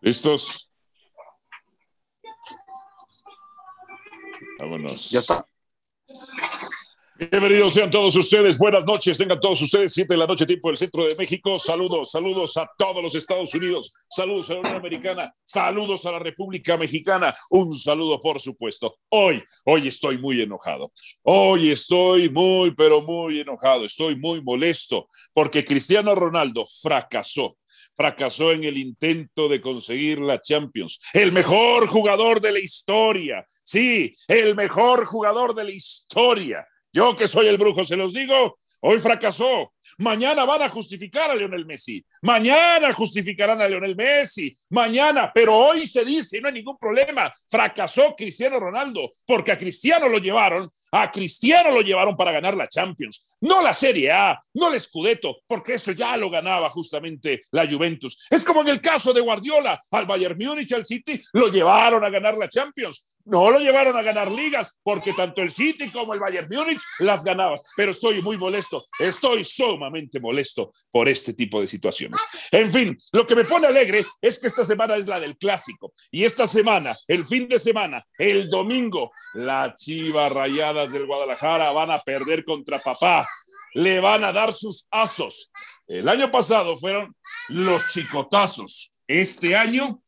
[0.00, 0.70] ¿Listos?
[4.58, 5.10] Vámonos.
[5.10, 5.46] Ya está.
[7.30, 10.76] Bienvenidos sean todos ustedes, buenas noches, tengan todos ustedes, siete de la noche, tiempo del
[10.76, 11.56] centro de México.
[11.56, 16.18] Saludos, saludos a todos los Estados Unidos, saludos a la Unión Americana, saludos a la
[16.18, 18.96] República Mexicana, un saludo por supuesto.
[19.10, 20.90] Hoy, hoy estoy muy enojado,
[21.22, 27.56] hoy estoy muy, pero muy enojado, estoy muy molesto porque Cristiano Ronaldo fracasó
[27.94, 31.00] fracasó en el intento de conseguir la Champions.
[31.12, 36.66] El mejor jugador de la historia, sí, el mejor jugador de la historia.
[36.92, 39.72] Yo que soy el brujo, se los digo, hoy fracasó.
[39.98, 42.04] Mañana van a justificar a Lionel Messi.
[42.22, 44.56] Mañana justificarán a Lionel Messi.
[44.70, 50.08] Mañana, pero hoy se dice, no hay ningún problema, fracasó Cristiano Ronaldo, porque a Cristiano
[50.08, 54.72] lo llevaron, a Cristiano lo llevaron para ganar la Champions, no la Serie A, no
[54.72, 58.26] el Scudetto, porque eso ya lo ganaba justamente la Juventus.
[58.30, 62.10] Es como en el caso de Guardiola, al Bayern Múnich, al City, lo llevaron a
[62.10, 63.16] ganar la Champions.
[63.24, 67.22] No lo llevaron a ganar ligas, porque tanto el City como el Bayern Múnich las
[67.22, 67.64] ganabas.
[67.76, 72.20] Pero estoy muy molesto, estoy sumamente molesto por este tipo de situaciones.
[72.50, 75.92] En fin, lo que me pone alegre es que esta semana es la del clásico.
[76.10, 81.90] Y esta semana, el fin de semana, el domingo, las chivas rayadas del Guadalajara van
[81.90, 83.26] a perder contra papá.
[83.74, 85.50] Le van a dar sus asos.
[85.86, 87.16] El año pasado fueron
[87.48, 88.92] los chicotazos.
[89.06, 90.02] Este año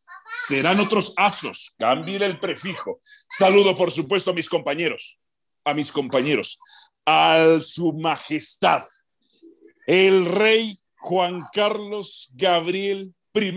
[0.46, 1.74] serán otros asos.
[1.78, 2.98] Cambien el prefijo.
[3.30, 5.18] Saludo, por supuesto, a mis compañeros,
[5.64, 6.58] a mis compañeros,
[7.06, 8.82] a su majestad,
[9.86, 13.52] el rey Juan Carlos Gabriel I,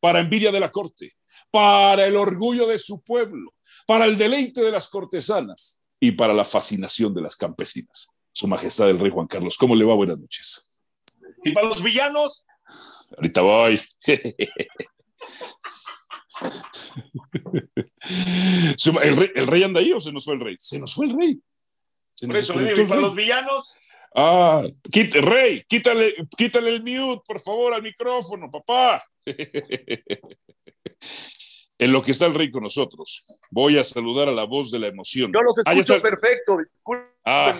[0.00, 1.16] para envidia de la corte,
[1.50, 3.54] para el orgullo de su pueblo,
[3.86, 8.08] para el deleite de las cortesanas y para la fascinación de las campesinas.
[8.32, 9.94] Su majestad el rey Juan Carlos, ¿cómo le va?
[9.94, 10.70] Buenas noches.
[11.44, 12.44] ¿Y para los villanos?
[13.16, 13.80] Ahorita voy.
[19.02, 20.56] ¿El rey, ¿El rey, anda ahí o se nos fue el rey?
[20.58, 21.40] Se nos fue el rey.
[22.12, 23.78] Se Por eso le digo, ¿y para los villanos?
[24.18, 24.62] Ah,
[25.20, 29.04] rey, quítale, quítale el mute, por favor, al micrófono, papá.
[31.78, 34.78] en lo que está el rey con nosotros, voy a saludar a la voz de
[34.78, 35.30] la emoción.
[35.34, 36.56] Yo los escucho perfecto.
[37.26, 37.58] Ah,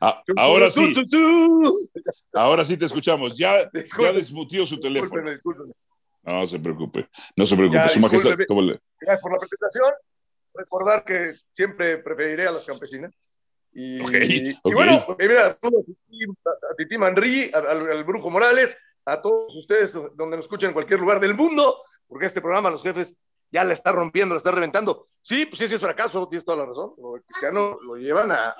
[0.00, 0.94] ah, ahora sí.
[2.32, 3.36] Ahora sí te escuchamos.
[3.36, 3.68] Ya,
[3.98, 5.32] ya desmutió su teléfono.
[6.22, 7.88] No se preocupe, no se preocupe.
[7.88, 9.90] Su majestad, Gracias por la presentación.
[10.54, 13.31] Recordar que siempre preferiré a las campesinas.
[13.74, 14.00] Y,
[14.64, 20.68] bueno, pues, mira, a Titi Manri, al, Brujo Morales, a todos ustedes donde nos escuchen
[20.68, 23.14] en cualquier lugar del mundo, porque este programa los jefes
[23.50, 25.06] ya le está rompiendo, le está reventando.
[25.22, 26.92] Sí, pues sí, sí es fracaso, tienes toda la razón.
[26.98, 28.54] Los cristianos lo llevan a,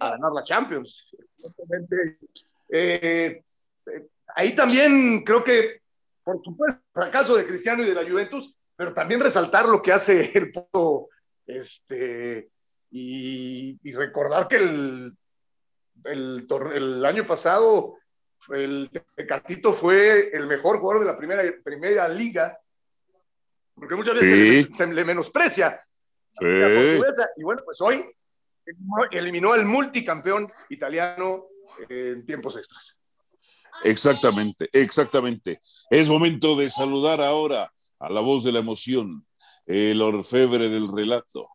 [0.00, 1.08] a ganar la Champions.
[2.70, 3.42] Eh,
[3.86, 5.82] eh, ahí también creo que
[6.24, 10.30] por supuesto, fracaso de Cristiano y de la Juventus, pero también resaltar lo que hace
[10.36, 11.08] el puto,
[11.46, 12.50] este,
[12.92, 15.12] y, recordar que el,
[16.04, 17.96] el, el, año pasado
[18.50, 22.58] el Tecatito fue el mejor jugador de la primera, primera liga,
[23.74, 25.78] porque muchas veces se, le, menosprecia.
[26.32, 26.46] Sí.
[26.46, 28.04] y bueno, pues hoy
[29.10, 31.46] eliminó al multicampeón italiano
[31.88, 32.96] en tiempos extras.
[33.84, 35.60] Exactamente, exactamente.
[35.90, 39.26] Es momento de saludar ahora a la voz de la emoción,
[39.66, 41.48] el orfebre del relato,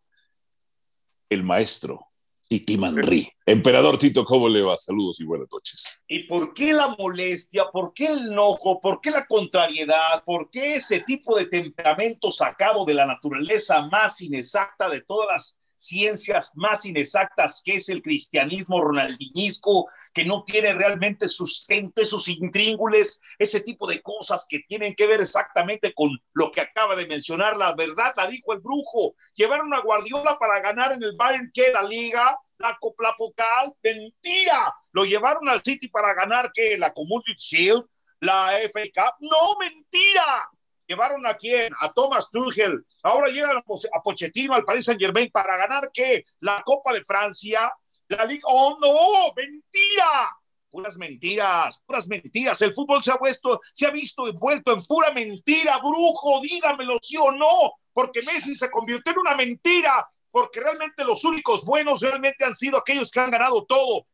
[1.30, 2.08] el maestro
[2.48, 3.30] Titi Manri.
[3.46, 4.78] Emperador Tito, ¿cómo le va?
[4.78, 6.04] Saludos y buenas noches.
[6.08, 7.66] ¿Y por qué la molestia?
[7.72, 8.80] ¿Por qué el enojo?
[8.80, 10.24] ¿Por qué la contrariedad?
[10.26, 15.60] ¿Por qué ese tipo de temperamento sacado de la naturaleza más inexacta de todas las
[15.78, 23.22] ciencias más inexactas que es el cristianismo ronaldinisco, que no tiene realmente sustento, esos intríngules,
[23.38, 27.56] ese tipo de cosas que tienen que ver exactamente con lo que acaba de mencionar.
[27.56, 29.16] La verdad la dijo el brujo.
[29.36, 34.74] Llevaron a Guardiola para ganar en el Bayern que la liga, la Copla Pocal, mentira.
[34.92, 37.86] Lo llevaron al City para ganar que la Community Shield,
[38.20, 40.50] la FA Cup, no, mentira
[40.88, 41.74] llevaron a quién?
[41.80, 42.86] A Thomas Tuchel.
[43.04, 46.26] Ahora llegan a Pochettino al Paris Saint Germain para ganar qué?
[46.40, 47.72] La Copa de Francia,
[48.08, 48.44] la Liga.
[48.46, 49.34] ¡Oh, no!
[49.36, 50.38] ¡Mentira!
[50.70, 52.62] Puras mentiras, puras mentiras.
[52.62, 57.16] El fútbol se ha, puesto, se ha visto envuelto en pura mentira, brujo, dígamelo sí
[57.18, 62.44] o no, porque Messi se convirtió en una mentira, porque realmente los únicos buenos realmente
[62.44, 64.06] han sido aquellos que han ganado todo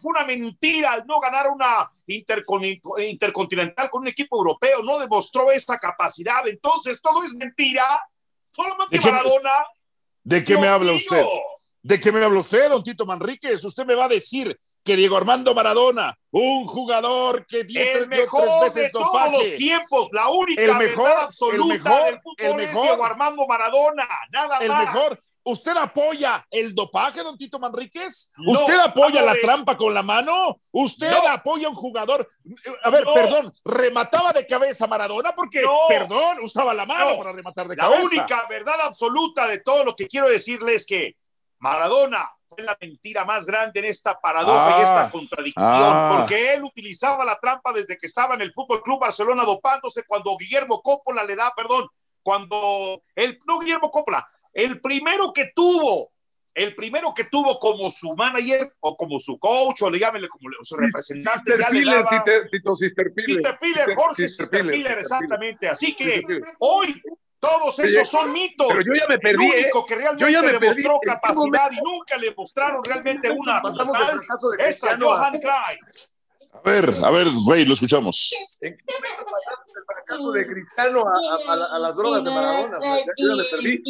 [0.00, 5.78] fue una mentira al no ganar una intercontinental con un equipo europeo, no demostró esa
[5.78, 6.46] capacidad.
[6.46, 7.84] Entonces, todo es mentira.
[8.50, 9.50] Solamente ¿De qué, Maradona.
[10.24, 11.24] ¿De qué me habla usted?
[11.84, 13.64] ¿De qué me habla usted, don Tito Manríquez?
[13.64, 18.60] Usted me va a decir que Diego Armando Maradona, un jugador que el mejor tres
[18.62, 22.54] veces de todos los tiempos, la única el mejor, absoluta el mejor, del fútbol el
[22.54, 25.18] mejor, es Diego Armando Maradona, nada el mejor.
[25.44, 28.32] ¿Usted apoya el dopaje, don Tito Manríquez?
[28.46, 30.56] ¿Usted apoya la trampa con la mano?
[30.70, 32.28] ¿Usted apoya a un jugador?
[32.84, 37.76] A ver, perdón, remataba de cabeza Maradona porque, perdón, usaba la mano para rematar de
[37.76, 37.98] cabeza.
[37.98, 41.16] La única verdad absoluta de todo lo que quiero decirle es que
[41.62, 45.10] Maradona fue la mentira más grande en esta paradoja y esta ah.
[45.10, 46.16] contradicción, ah.
[46.18, 50.36] porque él utilizaba la trampa desde que estaba en el Fútbol Club Barcelona dopándose cuando
[50.36, 51.86] Guillermo Coppola le da, perdón,
[52.22, 56.10] cuando el no Guillermo Coppola, el primero que tuvo,
[56.52, 60.50] el primero que tuvo como su manager o como su coach o le llámenle como
[60.62, 62.24] su representante, ya le daba,
[62.76, 65.68] Sister Piller, Jorge Sister Piller, exactamente.
[65.68, 66.22] Así que
[66.58, 67.00] hoy
[67.42, 68.68] todos esos son mitos.
[68.68, 69.44] Pero yo ya me perdí.
[69.44, 69.84] El único ¿eh?
[69.88, 74.20] que realmente demostró capacidad y nunca le mostraron realmente una Pasamos total
[74.58, 76.08] de es a Johan Cruyff.
[76.52, 78.32] A ver, a ver, Rey, lo escuchamos.
[78.60, 82.78] ¿En qué momento pasamos del fracaso de Cristiano a, a, a, las drogas de Maradona?
[82.78, 83.82] O sea, yo ya me perdí.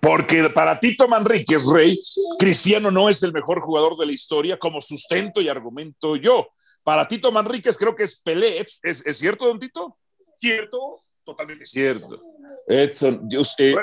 [0.00, 1.96] Porque para Tito Manríquez, Rey,
[2.38, 6.48] Cristiano no es el mejor jugador de la historia, como sustento y argumento yo.
[6.82, 8.58] Para Tito Manríquez creo que es Pelé.
[8.58, 9.98] ¿Es, es cierto, don Tito?
[10.40, 12.31] Cierto, totalmente cierto.
[12.66, 13.74] Edson, usted,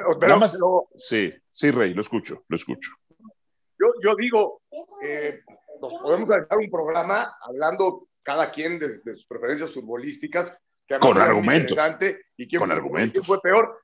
[0.95, 2.91] sí, sí, Rey, lo escucho, lo escucho.
[3.79, 4.61] Yo, yo digo,
[5.01, 5.41] eh,
[5.81, 10.55] nos podemos dar un programa hablando cada quien de, sus preferencias futbolísticas.
[10.87, 11.77] Que con argumentos.
[12.35, 13.25] Y quién con argumentos.
[13.25, 13.81] fue peor.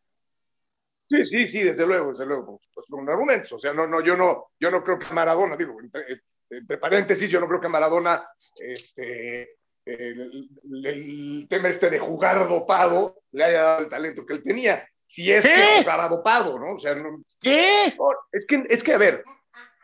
[1.07, 3.51] Sí, sí, sí, desde luego, desde luego, pues, con argumentos.
[3.53, 7.29] O sea, no, no, yo no, yo no creo que Maradona, digo, entre, entre paréntesis,
[7.29, 8.27] yo no creo que Maradona
[8.59, 14.87] este, el, tema este de jugar dopado le haya dado el talento que él tenía.
[15.07, 16.75] Si es que jugaba dopado, ¿no?
[16.75, 17.95] O sea, no, ¿Qué?
[18.31, 19.23] es, que, es que, a ver,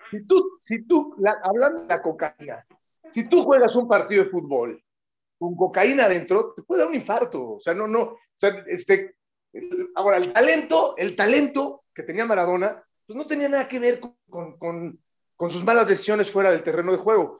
[0.09, 2.65] si tú, si tú hablando de la cocaína,
[3.13, 4.83] si tú juegas un partido de fútbol
[5.37, 7.53] con cocaína adentro, te puede dar un infarto.
[7.53, 8.01] O sea, no, no.
[8.01, 9.15] O sea, este,
[9.95, 14.57] ahora, el talento, el talento que tenía Maradona, pues no tenía nada que ver con,
[14.57, 14.99] con,
[15.35, 17.39] con sus malas decisiones fuera del terreno de juego.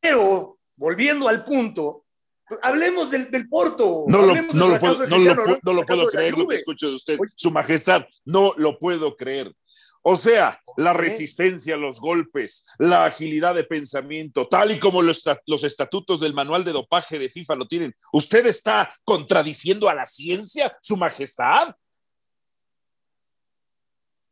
[0.00, 2.06] Pero volviendo al punto,
[2.48, 4.04] pues, hablemos del, del Porto.
[4.08, 6.94] No lo, no lo, puedo, no lo, no lo puedo creer lo que escucho de
[6.94, 9.54] usted, Su Majestad, no lo puedo creer.
[10.02, 15.22] O sea, la resistencia a los golpes, la agilidad de pensamiento, tal y como los,
[15.44, 17.94] los, estatutos del manual de dopaje de FIFA lo tienen.
[18.10, 21.76] ¿Usted está contradiciendo a la ciencia, Su Majestad?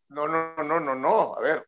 [0.09, 1.35] No, no, no, no, no.
[1.37, 1.68] A ver,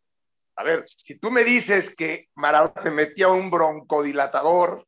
[0.61, 4.87] a ver, si tú me dices que Maradona se metía un broncodilatador,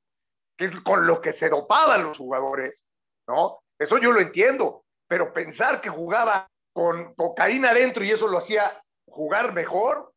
[0.54, 2.84] que es con lo que se dopaban los jugadores,
[3.26, 3.60] ¿no?
[3.78, 8.82] Eso yo lo entiendo, pero pensar que jugaba con cocaína adentro y eso lo hacía
[9.06, 10.12] jugar mejor,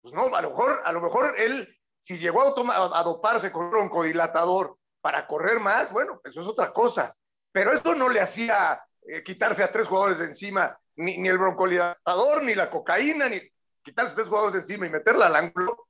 [0.00, 1.68] pues no, a lo mejor, a lo mejor él,
[1.98, 7.14] si llegó a, doparse con un broncodilatador para correr más, bueno, eso es otra cosa.
[7.52, 11.36] Pero eso no le hacía eh, quitarse a tres jugadores de encima, ni, ni el
[11.36, 13.42] broncodilatador, ni la cocaína, ni
[13.84, 15.88] quitarse tres jugadores encima y meterla al ángulo,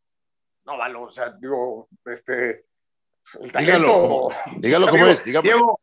[0.64, 2.66] no vale, o sea, digo, este.
[3.58, 5.80] dígalo, dígalo como es, Diego,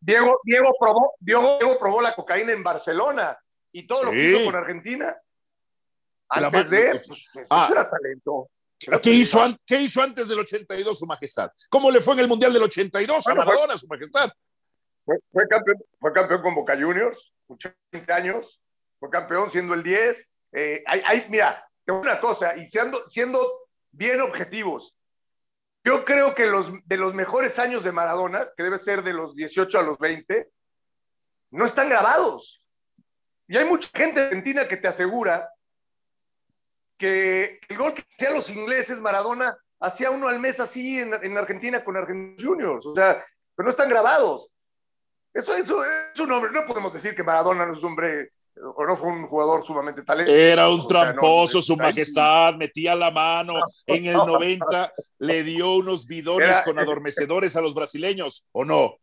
[0.00, 3.38] Diego, Diego, probó, Diego, Diego, probó la cocaína en Barcelona
[3.70, 5.16] y todo lo que hizo con Argentina.
[6.28, 8.48] Antes de, pues, pues ah, era talento.
[9.02, 11.50] ¿Qué hizo, ¿Qué hizo, antes del 82, Su Majestad?
[11.68, 14.30] ¿Cómo le fue en el Mundial del 82 a Maradona, Su Majestad?
[15.04, 18.60] Fue, fue, campeón, fue campeón con Boca Juniors, 80 años,
[18.98, 23.46] fue campeón siendo el 10, eh, hay, mira, una cosa, y siendo, siendo
[23.90, 24.96] bien objetivos,
[25.84, 29.34] yo creo que los, de los mejores años de Maradona, que debe ser de los
[29.34, 30.48] 18 a los 20,
[31.50, 32.64] no están grabados.
[33.48, 35.50] Y hay mucha gente argentina que te asegura
[36.96, 41.82] que el gol que hacían los ingleses, Maradona, hacía uno al mes así en, Argentina
[41.82, 42.86] con Argentinos Juniors.
[42.86, 44.48] O sea, pero no están grabados.
[45.34, 46.52] Eso, eso es un hombre.
[46.52, 50.02] No podemos decir que Maradona no es un hombre o no fue un jugador sumamente
[50.02, 50.36] talentoso.
[50.36, 53.54] Era un tramposo, su majestad, metía la mano.
[53.86, 58.96] En el 90 le dio unos bidones con adormecedores a los brasileños, ¿o no?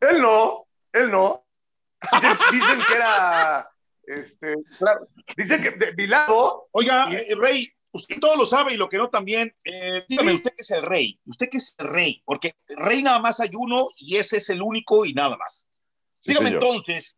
[0.00, 1.44] Él no, él no.
[2.52, 3.70] Dicen, que era,
[4.06, 6.68] este, claro, dicen que de lado.
[6.72, 9.54] Oiga, eh, Rey, usted todo lo sabe y lo que no también.
[9.64, 13.18] Eh, dígame, usted que es el rey, usted que es el rey, porque rey nada
[13.18, 15.65] más hay uno y ese es el único y nada más.
[16.26, 17.16] Dígame entonces,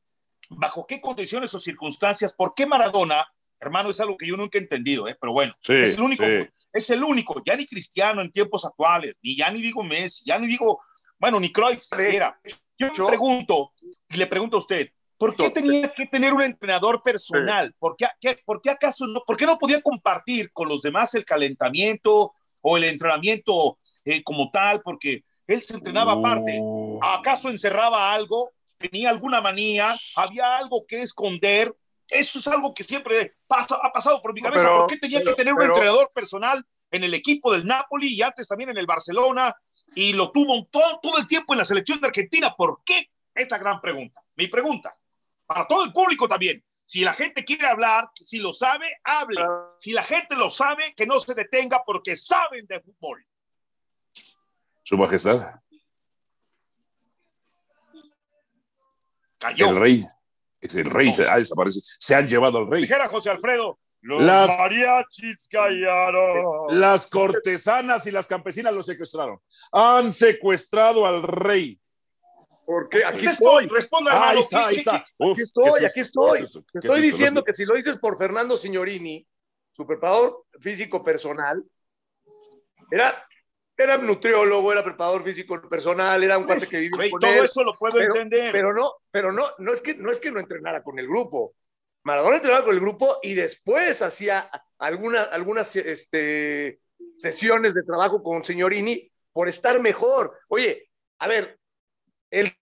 [0.49, 3.27] ¿bajo qué condiciones o circunstancias, por qué Maradona,
[3.61, 5.17] hermano, es algo que yo nunca he entendido, ¿eh?
[5.21, 6.25] pero bueno, es el único,
[6.73, 10.39] es el único, ya ni Cristiano en tiempos actuales, ni ya ni digo Messi, ya
[10.39, 10.81] ni digo,
[11.19, 12.41] bueno, ni Cruyff siquiera.
[12.79, 13.73] Yo le pregunto,
[14.09, 17.75] y le pregunto a usted, ¿Por qué tenía que tener un entrenador personal?
[17.81, 18.07] ¿Por, qué,
[18.45, 19.25] ¿Por qué acaso no?
[19.27, 24.49] ¿Por qué no podía compartir con los demás el calentamiento o el entrenamiento eh, como
[24.53, 24.81] tal?
[24.81, 26.61] Porque él se entrenaba aparte.
[27.03, 28.53] ¿Acaso encerraba algo?
[28.79, 29.95] ¿Tenía alguna manía?
[30.17, 31.75] ¿Había algo que esconder?
[32.09, 34.69] Eso es algo que siempre pasa, ha pasado por mi cabeza.
[34.69, 38.49] ¿Por qué tenía que tener un entrenador personal en el equipo del Napoli y antes
[38.49, 39.55] también en el Barcelona?
[39.95, 42.55] Y lo tuvo todo, todo el tiempo en la selección de Argentina.
[42.57, 43.11] ¿Por qué?
[43.35, 44.23] Es la gran pregunta.
[44.37, 44.97] Mi pregunta
[45.49, 46.63] para todo el público también.
[46.85, 49.43] Si la gente quiere hablar, si lo sabe, hable.
[49.79, 53.27] Si la gente lo sabe, que no se detenga porque saben de fútbol.
[54.83, 55.61] Su Majestad.
[59.39, 59.71] Cayó.
[59.71, 60.07] El rey.
[60.61, 61.85] Es el rey, se ha desaparecido.
[61.99, 62.83] Se han llevado al rey.
[62.83, 63.79] Dijera José Alfredo.
[64.01, 66.81] Los las, mariachis callaron.
[66.81, 69.41] Las cortesanas y las campesinas lo secuestraron.
[69.73, 71.81] Han secuestrado al rey.
[72.65, 73.67] Porque aquí estoy.
[73.67, 75.05] Responda, ah, ahí está, ahí está.
[75.17, 76.43] Uf, aquí estoy, aquí estoy.
[76.43, 79.27] Es Te estoy es diciendo que si lo dices por Fernando Signorini,
[79.73, 81.65] su preparador físico personal,
[82.91, 83.27] era,
[83.79, 87.45] era nutriólogo, era preparador físico personal, era un cuate que vivía con todo él.
[87.45, 88.51] eso lo puedo pero, entender.
[88.51, 91.55] Pero no, pero no, no es que no es que no entrenara con el grupo.
[92.03, 96.81] Maradona entrenaba con el grupo y después hacía alguna, algunas este,
[97.19, 100.37] sesiones de trabajo con Signorini por estar mejor.
[100.49, 101.61] Oye, a ver,
[102.31, 102.53] el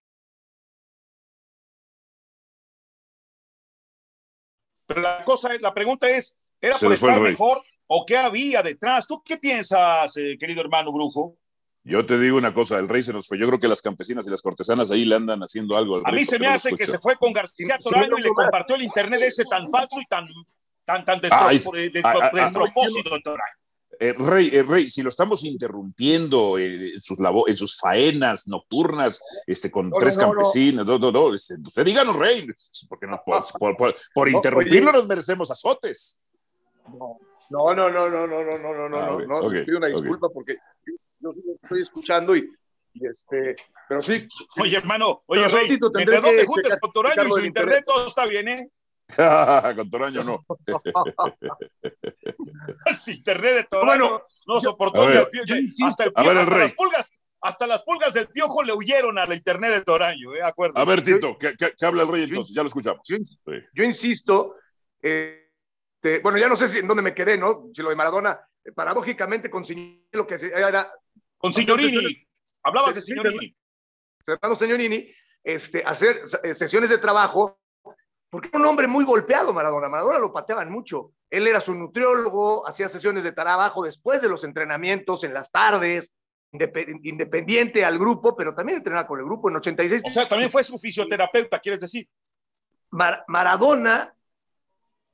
[4.86, 9.06] Pero la cosa es, la pregunta es, ¿era por estar mejor o qué había detrás?
[9.06, 11.36] ¿Tú qué piensas, eh, querido hermano Brujo?
[11.88, 13.38] Yo te digo una cosa, el rey se nos fue.
[13.38, 16.10] Yo creo que las campesinas y las cortesanas ahí le andan haciendo algo al A
[16.10, 19.20] mí se me hace que se fue con García Toraño y le compartió el internet
[19.22, 20.26] ese tan falso y tan,
[20.84, 23.10] tan, tan despro, ah, ah, ah, despropósito.
[24.00, 28.48] Eh, rey, eh, Rey, si lo estamos interrumpiendo eh, en, sus labo en sus faenas
[28.48, 32.46] nocturnas, este, con no, tres no, campesinos, no, no, no, este, usted díganos, Rey,
[32.88, 36.20] porque no, por, por, por, por interrumpirlo nos merecemos azotes.
[36.88, 37.18] No,
[37.50, 40.26] no, no, no, no, no, no, no, no, no, okay, no, okay, pido una disculpa
[40.26, 40.34] okay.
[40.34, 40.56] porque
[41.20, 42.50] yo, estoy escuchando y,
[42.92, 43.56] y, este,
[43.88, 44.26] pero sí.
[44.60, 48.06] Oye, hermano, oye, Rey, mientras no te juntes con Toraño y su internet, internet, todo
[48.06, 48.70] está bien, ¿eh?
[49.76, 50.44] con Toraño no.
[52.92, 56.58] Sin internet de Toraño bueno, no soportó ver, el hasta, el piojo, ver, el hasta
[56.58, 57.10] las pulgas.
[57.42, 60.42] Hasta las pulgas del piojo le huyeron a la internet de Toraño, ¿eh?
[60.42, 60.78] Acuerdo.
[60.78, 62.54] A ver, Tito, ¿qué, qué, qué habla el rey entonces?
[62.54, 63.02] Ya lo escuchamos.
[63.06, 63.38] Yo, sí.
[63.74, 64.56] yo insisto,
[65.02, 65.45] eh,
[66.06, 67.70] te, bueno, ya no sé si en dónde me quedé, ¿no?
[67.74, 69.64] Si lo de Maradona, eh, paradójicamente con
[70.12, 70.92] lo que era.
[71.36, 72.26] Con Signorini.
[72.62, 73.56] Hablabas de Signorini.
[74.24, 77.58] Fernando Signorini, este, hacer eh, sesiones de trabajo
[78.30, 79.88] porque era un hombre muy golpeado Maradona.
[79.88, 81.12] Maradona lo pateaban mucho.
[81.30, 86.12] Él era su nutriólogo, hacía sesiones de trabajo después de los entrenamientos, en las tardes,
[86.52, 90.02] independiente al grupo, pero también entrenaba con el grupo en 86.
[90.06, 92.08] O sea, también fue su fisioterapeuta, ¿quieres decir?
[92.90, 94.15] Mar Maradona,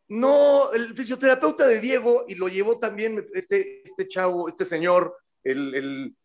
[0.09, 5.75] no, el fisioterapeuta de Diego, y lo llevó también este, este chavo, este señor, el,
[5.75, 6.17] el,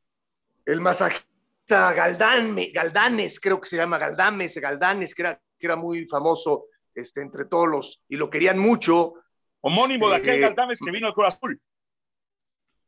[0.65, 6.05] el masajista Galdán, Galdanes, creo que se llama Galdames, Galdanes, que era, que era muy
[6.07, 9.13] famoso este, entre todos los, y lo querían mucho.
[9.61, 11.59] Homónimo de aquel eh, Galdames que vino al Cruz Azul.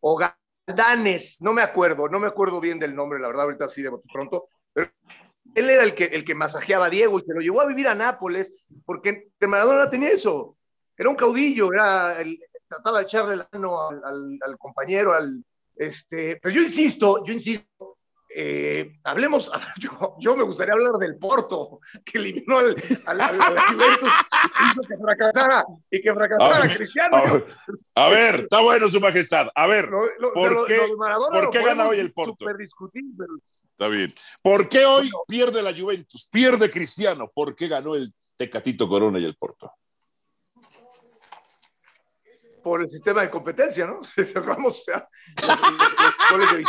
[0.01, 0.17] O
[0.67, 3.91] Galdanes, no me acuerdo, no me acuerdo bien del nombre, la verdad, ahorita así de
[4.12, 4.91] pronto, pero
[5.55, 7.88] él era el que, el que masajeaba a Diego y se lo llevó a vivir
[7.88, 8.53] a Nápoles,
[8.86, 10.58] porque Maradona tenía eso,
[11.00, 12.38] era un caudillo, era el,
[12.68, 15.44] trataba de echarle la mano al, al, al compañero, al,
[15.75, 17.98] este, pero yo insisto, yo insisto,
[18.36, 22.75] eh, hablemos, yo, yo, me gustaría hablar del Porto, que eliminó al,
[23.08, 24.13] al, al, al Juventus
[24.72, 27.18] hizo que fracasara y que fracasara Ah, Cristiano.
[27.96, 29.48] A, a ver, está bueno su majestad.
[29.56, 30.79] A ver, Lo- lo- ¿por lo- qué,
[31.32, 32.36] por qué gana hoy el Porto?
[32.46, 32.60] pero
[33.72, 34.13] Está bien.
[34.44, 36.27] ¿Por qué hoy pierde la Juventus?
[36.32, 37.32] Pierde Cristiano.
[37.34, 39.72] ¿Por qué ganó el Tecatito Corona y el Porto?
[42.61, 43.99] Por el sistema de competencia, ¿no?
[44.17, 44.85] Los, los-
[46.31, 46.63] goles de.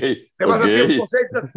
[0.00, 1.50] Sí, Te vas a tiempos extras.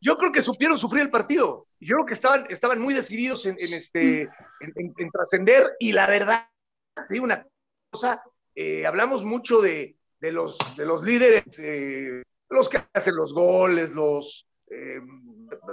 [0.00, 1.66] Yo creo que supieron sufrir el partido.
[1.80, 5.72] Yo creo que estaban, estaban muy decididos en, en este, en, en- en trascender.
[5.80, 6.48] Y la verdad,
[6.94, 7.44] te digo una
[7.90, 8.22] cosa,
[8.54, 13.90] eh, hablamos mucho de, de los, de los líderes, eh, los que hacen los goles,
[13.90, 14.46] los...
[14.70, 15.00] eh,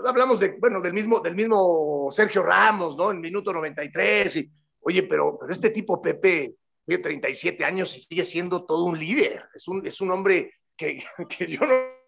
[0.07, 3.12] hablamos de, bueno, del mismo, del mismo Sergio Ramos, ¿no?
[3.12, 4.36] En minuto 93.
[4.38, 4.51] Y,
[4.82, 9.46] oye, pero, pero este tipo Pepe tiene 37 años y sigue siendo todo un líder.
[9.54, 11.04] Es un, es un hombre que,
[11.38, 12.02] que yo no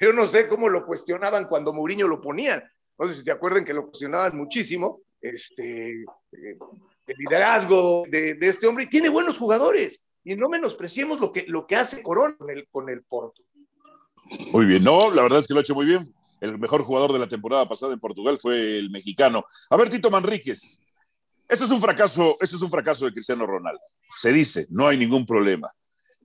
[0.00, 2.62] yo no sé cómo lo cuestionaban cuando Mourinho lo ponían.
[2.98, 6.04] No sé si te acuerdan que lo cuestionaban muchísimo, este,
[7.06, 8.84] liderazgo de, de, este hombre.
[8.84, 10.02] Y tiene buenos jugadores.
[10.24, 13.42] Y no menospreciemos lo que, lo que hace Corona con el, con el Porto.
[14.52, 14.82] Muy bien.
[14.82, 16.02] No, la verdad es que lo ha hecho muy bien.
[16.40, 19.44] el mejor jugador de la temporada pasada en Portugal fue el mexicano.
[19.68, 20.82] A ver, Tito Manríquez,
[21.50, 23.80] esto es un fracaso, esto es un fracaso de Cristiano Ronaldo.
[24.16, 25.70] Se dice, no hay ningún problema.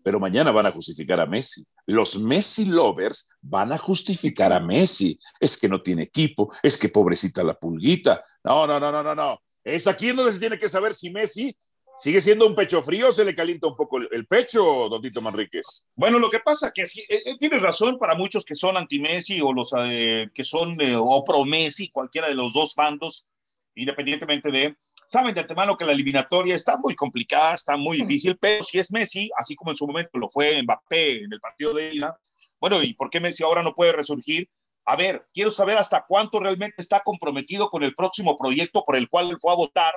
[0.03, 1.65] Pero mañana van a justificar a Messi.
[1.87, 5.19] Los Messi lovers van a justificar a Messi.
[5.39, 8.23] Es que no tiene equipo, es que pobrecita la pulguita.
[8.43, 9.41] No, no, no, no, no, no.
[9.63, 11.57] Es aquí donde se tiene que saber si Messi
[11.97, 15.21] sigue siendo un pecho frío o se le calienta un poco el pecho, don Tito
[15.21, 15.87] Manríquez.
[15.95, 19.41] Bueno, lo que pasa que sí, eh, eh, tienes razón para muchos que son anti-Messi
[19.41, 23.27] o los eh, que son o pro-Messi, cualquiera de los dos bandos,
[23.75, 24.75] independientemente de
[25.07, 28.91] saben de antemano que la eliminatoria está muy complicada, está muy difícil, pero si es
[28.91, 32.19] Messi, así como en su momento lo fue Mbappé en el partido de ida,
[32.59, 34.49] bueno, ¿y por qué Messi ahora no puede resurgir?
[34.85, 39.09] A ver, quiero saber hasta cuánto realmente está comprometido con el próximo proyecto por el
[39.09, 39.93] cual él fue a votar,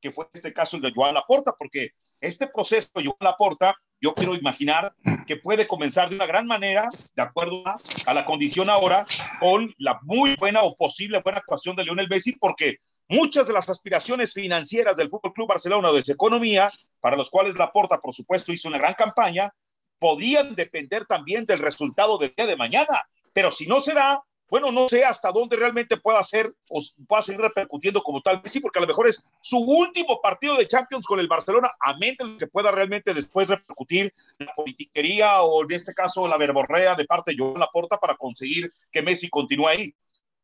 [0.00, 4.14] que fue este caso el de Joan Laporta, porque este proceso de Joan Laporta, yo
[4.14, 4.94] quiero imaginar
[5.26, 7.74] que puede comenzar de una gran manera, de acuerdo a,
[8.06, 9.04] a la condición ahora,
[9.40, 13.68] con la muy buena o posible buena actuación de Lionel Messi, porque Muchas de las
[13.70, 18.12] aspiraciones financieras del Fútbol Club Barcelona o de su economía, para los cuales Laporta, por
[18.12, 19.50] supuesto, hizo una gran campaña,
[19.98, 23.08] podían depender también del resultado del día de mañana.
[23.32, 27.22] Pero si no se da, bueno, no sé hasta dónde realmente pueda ser o pueda
[27.22, 31.06] seguir repercutiendo como tal sí, porque a lo mejor es su último partido de Champions
[31.06, 35.72] con el Barcelona, a mente de que pueda realmente después repercutir la politiquería o en
[35.72, 39.94] este caso la verborrea de parte de Joan Laporta para conseguir que Messi continúe ahí.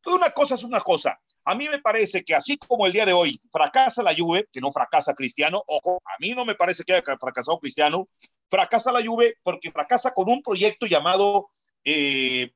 [0.05, 1.19] una cosa es una cosa.
[1.45, 4.59] A mí me parece que así como el día de hoy fracasa la Juve, que
[4.59, 8.07] no fracasa Cristiano, ojo, a mí no me parece que haya fracasado Cristiano,
[8.49, 11.49] fracasa la Juve porque fracasa con un proyecto llamado
[11.83, 12.51] eh,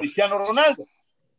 [0.00, 0.84] Cristiano Ronaldo.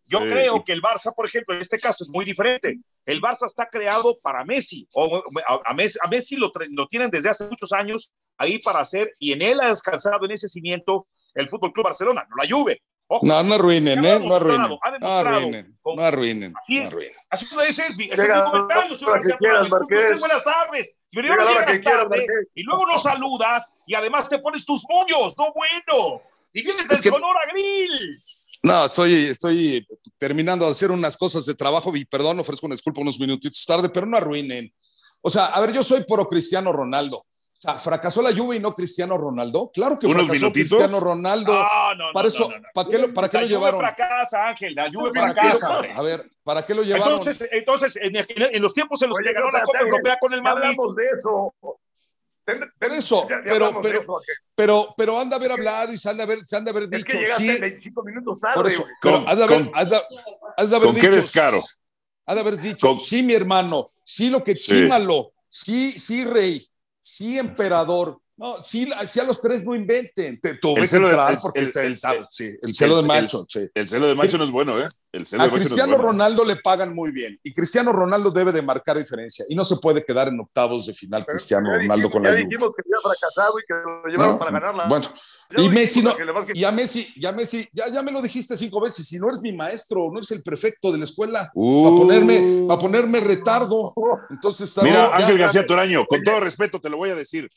[0.06, 2.77] Yo creo que el Barça, por ejemplo, en este caso es muy diferente.
[3.06, 5.24] El Barça está creado para Messi, o
[5.65, 9.32] a, Messi, a Messi lo, lo, tienen desde hace muchos años ahí para hacer, y
[9.32, 12.82] en él ha descansado en ese cimiento el Fútbol Club Barcelona, no la Juve.
[13.22, 14.20] No, no arruinen, ¿eh?
[14.20, 14.80] No arruinen.
[15.01, 15.77] No arruinen.
[15.84, 16.53] No arruinen.
[16.56, 17.13] Así, no arruinen.
[17.30, 20.94] Así tú dices, ese es mi comentario, señor Buenas tardes.
[21.12, 22.25] Pero no llegas tarde
[22.56, 25.36] y luego nos saludas y además te pones tus moños.
[25.38, 26.22] No bueno.
[26.53, 28.15] Y vienes del Sonora Grill.
[28.63, 29.88] No, estoy, estoy
[30.18, 33.90] terminando de hacer unas cosas de trabajo y perdón, ofrezco una disculpa unos minutitos tarde,
[33.90, 34.72] pero no arruinen.
[35.22, 37.25] O sea, a ver, yo soy pro Cristiano Ronaldo.
[37.61, 39.69] O sea, ¿fracasó la Juve y no Cristiano Ronaldo?
[39.71, 40.79] Claro que ¿Unos fracasó minutitos?
[40.79, 41.53] Cristiano Ronaldo.
[41.53, 43.81] No, no, para eso, ¿para qué lo, para qué la lo llevaron?
[43.83, 45.79] La Juve fracasa, Ángel, la Juve fracasa.
[45.95, 47.19] A ver, ¿para qué lo llevaron?
[47.19, 50.33] Entonces, entonces en, en los tiempos en los Oye, que ganó la Copa Europea con
[50.33, 50.69] el Madrid.
[50.69, 51.53] hablamos de eso.
[52.79, 54.21] Por eso, ya, ya pero, pero, eso,
[54.55, 56.89] pero, pero, han de haber hablado y se han de haber, se han de haber
[56.89, 57.15] dicho.
[57.15, 58.55] Es que sí, 25 minutos tarde.
[58.55, 60.01] Por eso, pero has de haber, has de,
[60.57, 61.61] has de haber ¿Con dicho, qué descaro?
[62.25, 65.91] Has de haber dicho, con, sí, mi hermano, sí, lo que sí, sí malo, sí,
[65.91, 66.59] sí, rey,
[67.01, 70.40] sí, emperador, no, sí, sí, a los tres no inventen.
[70.40, 73.01] Te tuve el celo que de, el, porque el, está el, el, sí, el celo
[73.01, 73.46] de macho.
[73.48, 73.68] Sí.
[73.74, 74.90] El celo de macho no es bueno, ¿eh?
[75.13, 76.09] El a Cristiano bueno.
[76.11, 79.75] Ronaldo le pagan muy bien y Cristiano Ronaldo debe de marcar diferencia y no se
[79.75, 82.45] puede quedar en octavos de final Pero Cristiano ya Ronaldo dijimos, con la ya Juve.
[82.50, 84.85] dijimos que había fracasado y que lo llevaron No, para ganarla.
[84.87, 85.13] Bueno,
[85.50, 88.55] Ya y Messi no, que y a Messi, ya Messi, ya, ya me lo dijiste
[88.55, 91.83] cinco veces, si no eres mi maestro, no eres el prefecto de la escuela, Uh.
[91.83, 93.93] para ponerme, para ponerme retardo.
[94.29, 97.15] Entonces está Mira, no, ya- Ángel García Toraño, con todo respeto te lo voy a
[97.15, 97.50] decir.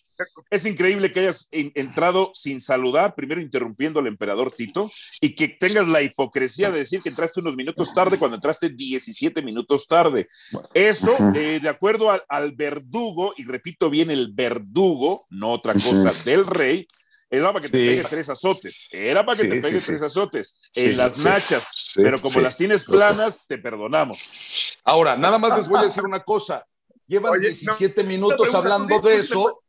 [0.51, 4.91] Es increíble que hayas en- entrado sin saludar, primero interrumpiendo al emperador Tito,
[5.21, 9.43] y que tengas la hipocresía de decir que entraste unos minutos tarde cuando entraste 17
[9.43, 10.27] minutos tarde.
[10.73, 16.13] Eso, eh, de acuerdo al, al verdugo, y repito bien, el verdugo, no otra cosa,
[16.25, 16.87] del rey,
[17.31, 17.87] era para que te Sí.
[17.97, 18.89] pegue tres azotes.
[18.93, 19.87] Era para que Sí, te pegue sí.
[19.87, 21.73] tres azotes Sí, en las sí, nachas.
[21.75, 22.41] sí, pero como sí.
[22.41, 24.79] las tienes planas, te perdonamos.
[24.85, 26.65] Ahora, nada más les voy a decir una cosa.
[27.07, 29.61] Llevan Oye, no, 17 una minutos hablando de eso,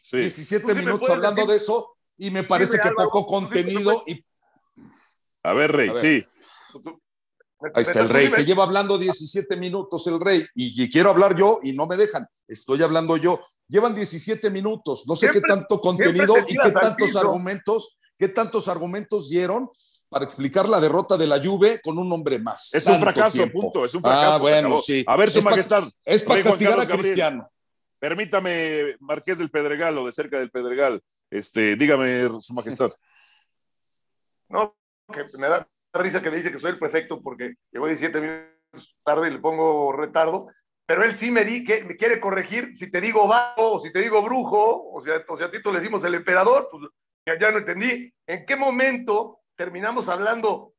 [0.00, 0.18] Sí.
[0.18, 3.26] 17 tú sí me minutos hablando decir- de eso, y me parece que algo, poco
[3.26, 4.22] contenido y
[5.42, 6.00] A ver, Rey, A ver.
[6.00, 6.26] sí.
[7.74, 11.34] Ahí está el rey, que lleva hablando 17 minutos el rey, y, y quiero hablar
[11.34, 13.40] yo y no me dejan, estoy hablando yo.
[13.68, 17.18] Llevan 17 minutos, no sé Siempre- qué tanto contenido te y qué tantos piso.
[17.18, 19.68] argumentos, qué tantos argumentos dieron
[20.08, 22.72] para explicar la derrota de la Juve con un hombre más.
[22.74, 23.60] Es un fracaso, tiempo.
[23.60, 23.84] punto.
[23.84, 24.32] Es un fracaso.
[24.36, 25.04] Ah, bueno, sí.
[25.06, 25.84] A ver, su Es pa- majestad.
[26.04, 27.00] Es para castigar a Gabriel.
[27.00, 27.50] Cristiano.
[27.98, 31.02] Permítame, Marqués del Pedregal o de cerca del Pedregal.
[31.28, 32.90] Este, dígame, su majestad.
[34.48, 34.74] No,
[35.12, 38.58] que me da risa que le dice que soy el prefecto porque llegó 17 minutos
[39.04, 40.48] tarde y le pongo retardo,
[40.86, 43.92] pero él sí me, di, que, me quiere corregir si te digo vago o si
[43.92, 46.84] te digo brujo, o sea, o sea a Tito le decimos el emperador, pues
[47.26, 48.12] ya, ya no entendí.
[48.26, 50.72] ¿En qué momento terminamos hablando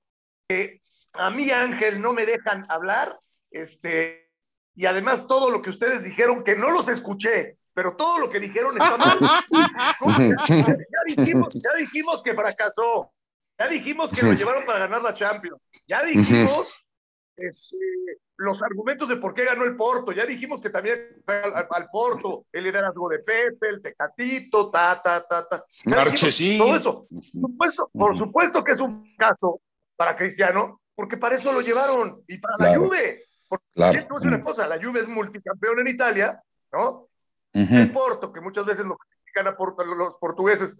[0.48, 0.82] que
[1.14, 3.20] a mí Ángel no me dejan hablar?
[3.52, 4.30] Este,
[4.76, 8.40] y además todo lo que ustedes dijeron, que no los escuché, pero todo lo que
[8.40, 9.20] dijeron está mal.
[10.50, 13.12] ya, dijimos, ya dijimos que fracasó.
[13.60, 15.62] Ya dijimos que lo llevaron para ganar la Champions.
[15.86, 16.74] Ya dijimos
[17.36, 17.78] este,
[18.38, 20.14] los argumentos de por qué ganó el Porto.
[20.14, 25.28] Ya dijimos que también al, al Porto, el liderazgo de Pepe, el Tecatito, ta, ta,
[25.28, 25.66] ta, ta.
[25.86, 26.58] Marchesín.
[26.58, 27.06] Todo eso.
[27.06, 29.60] Por supuesto, por supuesto que es un caso
[29.98, 32.24] para Cristiano, porque para eso lo llevaron.
[32.30, 33.24] Y para la Juve.
[33.50, 34.00] Porque claro.
[34.00, 36.42] es una cosa, la Juve es multicampeón en Italia,
[36.72, 37.10] ¿no?
[37.52, 40.78] El Porto, que muchas veces lo critican a Porto, los portugueses,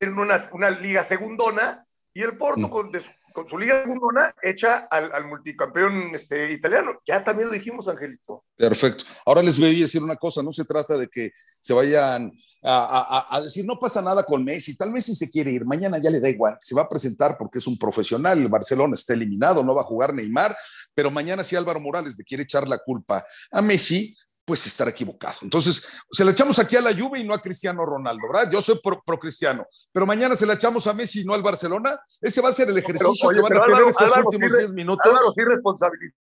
[0.00, 4.88] tienen una, una liga segundona, y el Porto con, su con su liga segundona hecha
[4.90, 7.00] al, al multicampeón este, italiano.
[7.06, 8.44] Ya también lo dijimos, Angelito.
[8.56, 9.04] Perfecto.
[9.24, 12.32] Ahora les voy a decir una cosa, no se trata de que se vayan
[12.62, 15.98] a, a, a, decir, no pasa nada con Messi, tal Messi se quiere ir, mañana
[15.98, 19.14] ya le da igual, se va a presentar porque es un profesional, el Barcelona está
[19.14, 20.54] eliminado, no va a jugar Neymar,
[20.94, 24.14] pero mañana si Álvaro Morales le quiere echar la culpa a Messi,
[24.50, 25.38] pues estar equivocado.
[25.42, 28.50] Entonces, se la echamos aquí a la Juve y no a Cristiano Ronaldo, ¿verdad?
[28.50, 31.42] Yo soy pro, pro Cristiano, pero mañana se la echamos a Messi y no al
[31.42, 32.00] Barcelona.
[32.20, 34.24] Ese va a ser el ejercicio pero, oye, que van a tener Álvaro, estos Álvaro
[34.26, 35.06] últimos sí, 10 minutos.
[35.06, 36.16] Álvaro sí responsabiliza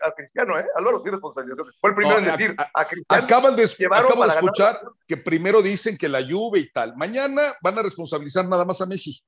[0.00, 0.66] a Cristiano, ¿eh?
[0.74, 1.62] Álvaro sí responsabiliza.
[1.80, 3.24] Fue el primero No, en decir a- a Cristiano.
[3.24, 6.96] Acaban de, acabo de ganar escuchar que primero dicen que la Juve y tal.
[6.96, 9.22] Mañana van a responsabilizar nada más a Messi.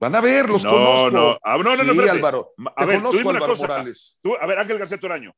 [0.00, 1.10] Van a ver, los No, conozco.
[1.10, 1.38] no.
[1.44, 2.08] Ah, no, no, no, sí.
[2.08, 2.52] Álvaro.
[2.74, 3.66] A ver, tú conozco, dime una Álvaro cosa.
[3.68, 4.18] Morales.
[4.22, 5.32] Tú, a ver, Ángel García Toraño.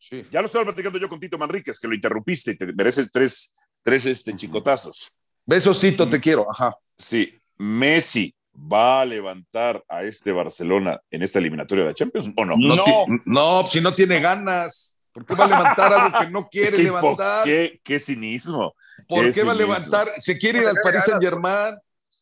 [0.00, 0.26] Sí.
[0.30, 3.54] Ya lo estaba platicando yo con Tito Manríquez, que lo interrumpiste y te mereces tres,
[3.84, 5.12] tres este, chicotazos.
[5.44, 6.46] Besos, Tito, te quiero.
[6.50, 6.74] Ajá.
[6.96, 12.44] Sí, Messi va a levantar a este Barcelona en esta eliminatoria de la Champions o
[12.44, 12.56] no.
[12.56, 12.82] No,
[13.26, 13.66] No.
[13.66, 14.96] si no tiene ganas.
[15.12, 17.44] ¿Por qué va a levantar algo que no quiere ¿Qué, hipo- levantar?
[17.44, 18.74] qué- qué cinismo.
[19.08, 20.08] ¿Por qué qué va a levantar?
[20.18, 21.74] Se quiere ir al Paris Saint Germain.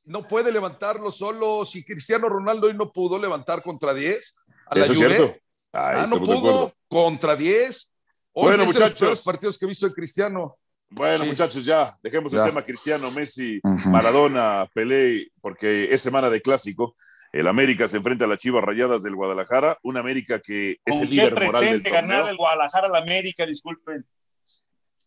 [0.05, 1.65] No puede levantarlo solo.
[1.67, 4.37] Si Cristiano Ronaldo hoy no pudo levantar contra 10
[4.67, 5.37] a la Eso es cierto.
[5.87, 7.93] Ahí Ah, no pudo contra 10.
[8.33, 9.01] Hoy Bueno, los muchachos.
[9.01, 10.57] peores partidos que he visto de Cristiano.
[10.91, 11.31] Bueno, Sí.
[11.31, 12.39] muchachos, ya dejemos Ya.
[12.41, 13.61] el tema Cristiano, Messi.
[13.87, 16.97] Maradona, Pelé, porque es semana de clásico.
[17.31, 21.03] El América se enfrenta a las Chivas Rayadas del Guadalajara, un América que es ¿Con
[21.03, 22.29] el líder moral del pretende ganar torneo.
[22.31, 23.45] el Guadalajara al América?
[23.45, 24.07] Disculpen.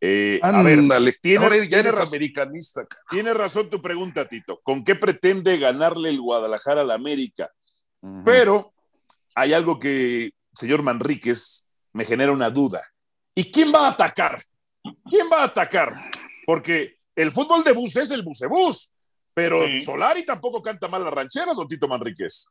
[0.04, 0.80] Eh, a ver,
[1.22, 2.08] tiene- ahora ya tiene eres razón.
[2.08, 2.86] americanista.
[2.88, 3.04] cara.
[3.10, 4.60] Tienes razón tu pregunta, Tito.
[4.64, 7.52] ¿Con qué pretende ganarle el Guadalajara al América?
[8.26, 8.74] Pero
[9.36, 12.82] hay algo que, señor Manríquez, me genera una duda.
[13.36, 14.42] ¿Y quién va a atacar?
[15.10, 16.12] ¿Quién va a atacar?
[16.46, 18.94] Porque el fútbol de bus es el bucebús,
[19.34, 19.82] pero Sí.
[19.82, 22.50] Solari tampoco canta mal las rancheras, don Tito Manríquez.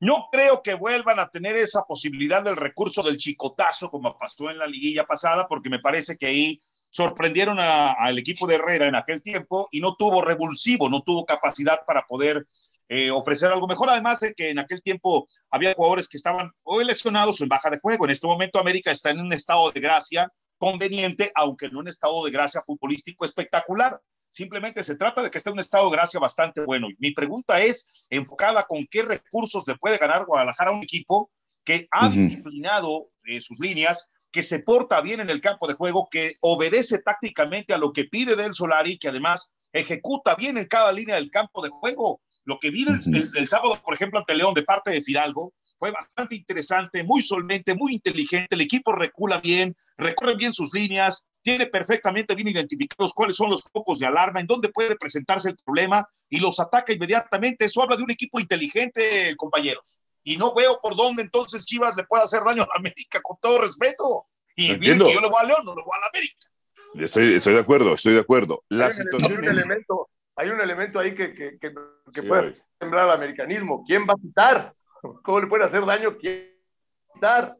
[0.00, 4.58] No creo que vuelvan a tener esa posibilidad del recurso del chicotazo como pasó en
[4.58, 9.22] la liguilla pasada, porque me parece que ahí sorprendieron al equipo de Herrera en aquel
[9.22, 12.46] tiempo y no tuvo revulsivo, no tuvo capacidad para poder
[12.94, 16.82] eh, ofrecer algo mejor, además de que en aquel tiempo había jugadores que estaban o
[16.82, 18.04] lesionados o en baja de juego.
[18.04, 22.22] En este momento América está en un estado de gracia conveniente, aunque no un estado
[22.22, 23.98] de gracia futbolístico espectacular.
[24.28, 26.90] Simplemente se trata de que esté en un estado de gracia bastante bueno.
[26.90, 31.30] Y mi pregunta es enfocada con qué recursos le puede ganar Guadalajara a un equipo
[31.64, 36.08] que ha disciplinado eh, sus líneas, que se porta bien en el campo de juego,
[36.10, 40.92] que obedece tácticamente a lo que pide del Solari, que además ejecuta bien en cada
[40.92, 42.20] línea del campo de juego.
[42.44, 45.52] Lo que vi el, el- el sábado, por ejemplo, ante León de parte de Fidalgo,
[45.78, 48.54] fue bastante interesante, muy solvente, muy inteligente.
[48.54, 53.62] El equipo recula bien, recorre bien sus líneas, tiene perfectamente bien identificados cuáles son los
[53.62, 57.64] focos de alarma, en dónde puede presentarse el problema y los ataca inmediatamente.
[57.64, 60.02] Eso habla de un equipo inteligente, compañeros.
[60.22, 63.36] Y no veo por dónde entonces Chivas le puede hacer daño a la América, con
[63.40, 64.26] todo respeto.
[64.54, 65.06] Y Entiendo.
[65.06, 66.46] que yo le voy a León, no le voy a la América.
[66.94, 68.62] Estoy, estoy de acuerdo, estoy de acuerdo.
[68.68, 69.58] La hay, situación es...
[69.58, 70.10] elemento,
[70.42, 72.62] hay un elemento ahí que, que, que, que Sí, puede güey.
[72.78, 73.84] sembrar al americanismo.
[73.86, 74.74] ¿Quién va a quitar?
[75.22, 76.16] ¿Cómo le puede hacer daño?
[76.18, 77.56] ¿Quién va a quitar?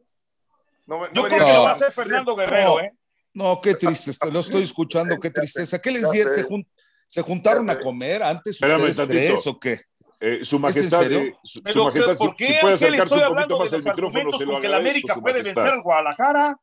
[0.85, 2.79] No, no Yo creo que lo va a hacer Fernando Guerrero, No.
[2.81, 2.91] ¿eh?
[3.35, 5.79] No, qué triste, lo estoy escuchando, qué tristeza.
[5.79, 6.31] ¿Qué les dieron?
[6.33, 6.67] ¿Se, jun-
[7.07, 9.79] se juntaron a comer antes Espérame ustedes tres o qué?
[10.19, 12.45] Eh, su majestad, eh, su, su majestad, ¿por si, qué?
[12.45, 15.13] si puede acercarse un poquito más al micrófono, se lo con que la agradezco, América
[15.15, 15.61] su puede majestad.
[15.63, 16.57] vencer al Guadalajara.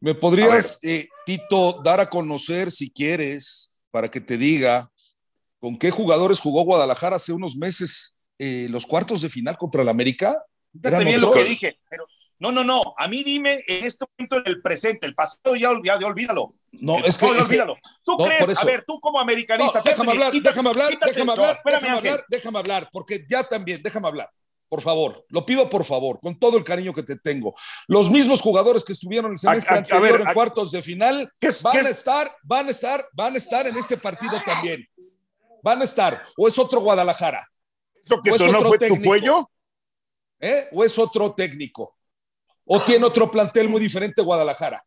[0.00, 4.92] ¿Me podrías, eh, Tito, dar a conocer, si quieres, para que te diga
[5.58, 9.88] con qué jugadores jugó Guadalajara hace unos meses eh, los cuartos de final contra el
[9.88, 10.36] América?
[10.82, 11.42] Fíjate bien lo otros.
[11.44, 11.78] que dije.
[11.88, 12.04] Pero,
[12.38, 12.94] no, no, no.
[12.98, 15.06] A mí dime en este momento en el presente.
[15.06, 16.56] El pasado ya, olvida- ya olvídalo.
[16.72, 17.76] No, El es que ese- olvídalo.
[18.04, 18.58] ¿Tú no, crees?
[18.58, 19.80] A ver, tú como No, americanista.
[19.82, 23.80] déjame hablar, quítate- déjame hablar, quítate- déjame hablar, déjame hablar, déjame hablar, porque ya también,
[23.82, 24.30] déjame hablar,
[24.68, 27.54] por favor, lo pido por favor, con todo el cariño que te tengo.
[27.86, 30.82] Los mismos jugadores que estuvieron el semestre A- a- a anterior ver, en cuartos de
[30.82, 33.96] final ¿Qué es- van a es- estar, van a estar, van a estar en este
[33.96, 34.84] partido también.
[35.62, 37.48] Van a estar, o es otro Guadalajara,
[38.04, 39.50] ¿Eso que ¿O es sonó fue tu cuello?
[40.40, 40.68] ¿eh?
[40.72, 41.96] o es otro técnico,
[42.64, 44.84] o tiene otro plantel muy diferente Guadalajara.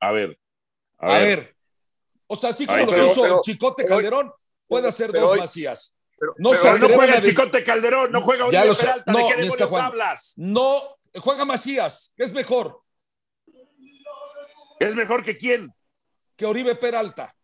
[0.00, 0.38] A ver.
[0.98, 1.56] A, ver.
[2.26, 4.32] o sea, así como los hizo pero- Chicote pero- Calderón,
[4.68, 5.94] puede hacer dos hoy- Macías.
[6.38, 10.34] No, pero no juega Chicote Calderón, no juega Oribe Peralta, no, ¿de qué demonios hablas?
[10.36, 10.80] No,
[11.16, 12.80] juega Macías, es mejor.
[14.78, 15.72] ¿Es mejor que quién?
[16.36, 17.34] Que Oribe Peralta.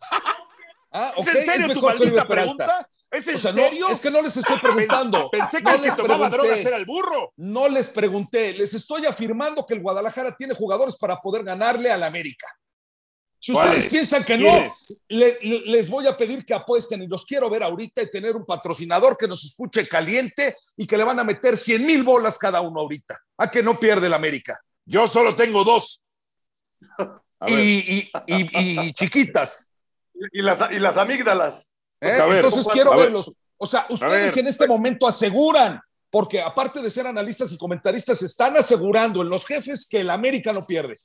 [0.92, 2.88] ah, ¿Es en serio es tu maldita pregunta?
[3.10, 3.88] ¿Es en serio?
[3.88, 5.30] es que no les estoy preguntando.
[5.32, 7.32] Pensé que no les tomaba drogas era el burro.
[7.36, 12.02] No les pregunté, les estoy afirmando que el Guadalajara tiene jugadores para poder ganarle al
[12.02, 12.46] América.
[13.44, 14.66] Si ustedes piensan que no,
[15.10, 19.18] les voy a pedir que apuesten y los quiero ver ahorita y tener un patrocinador
[19.18, 22.80] que nos escuche caliente y que le van a meter 100 mil bolas cada uno
[22.80, 23.20] ahorita.
[23.36, 24.58] A que no pierde el América.
[24.86, 26.02] Yo solo tengo dos.
[27.46, 29.70] Y, y, chiquitas.
[30.32, 31.66] Y las, y las amígdalas.
[32.00, 32.16] ¿Eh?
[32.18, 33.30] Entonces quiero verlos.
[33.58, 35.78] O sea, ustedes en este momento aseguran,
[36.08, 40.54] porque aparte de ser analistas y comentaristas, están asegurando en los jefes que el América
[40.54, 40.96] no pierde.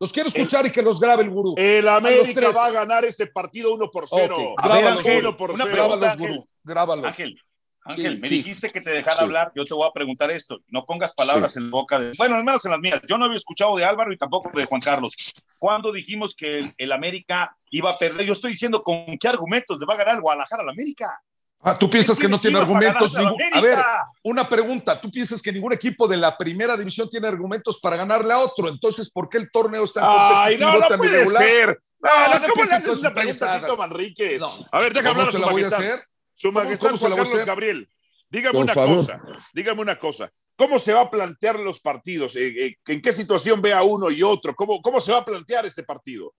[0.00, 1.54] Los quiero escuchar y que los grabe el gurú.
[1.58, 4.34] El América va a ganar este partido 1 por 0.
[4.34, 4.54] Okay.
[4.56, 6.48] Grábalos, Ángel, por una grábalos, gurú.
[6.64, 7.04] Grábalos.
[7.04, 7.38] Ángel,
[7.84, 9.52] Ángel, me dijiste que te dejara hablar.
[9.54, 10.62] Yo te voy a preguntar esto.
[10.68, 12.12] No pongas palabras en boca de.
[12.16, 13.02] Bueno, al menos en las mías.
[13.06, 15.14] Yo no había escuchado de Álvaro y tampoco de Juan Carlos.
[15.58, 19.84] Cuando dijimos que el, América iba a perder, yo estoy diciendo con qué argumentos le
[19.84, 21.22] va a ganar el Guadalajara al América.
[21.62, 23.14] Ah, tú piensas que no tiene argumentos.
[23.16, 23.78] A, ver,
[24.22, 24.98] una pregunta.
[24.98, 28.68] ¿Tú piensas que ningún equipo de la primera división tiene argumentos para ganarle a otro?
[28.68, 31.78] Entonces, ¿por qué el torneo está Ay, no, no puede ser.
[32.00, 34.42] No, no, ¿Cómo le haces esa pregunta a Tito Manríquez?
[34.72, 36.00] A ver, déjame hablar a su majestad.
[36.34, 37.88] Su majestad Juan Carlos Gabriel.
[38.30, 39.20] Dígame una cosa,
[39.52, 40.32] dígame una cosa.
[40.56, 42.36] ¿Cómo se va a plantear los partidos?
[42.36, 44.54] Eh, eh, ¿En qué situación ve a uno y otro?
[44.54, 46.32] ¿Cómo, cómo se va a plantear este partido?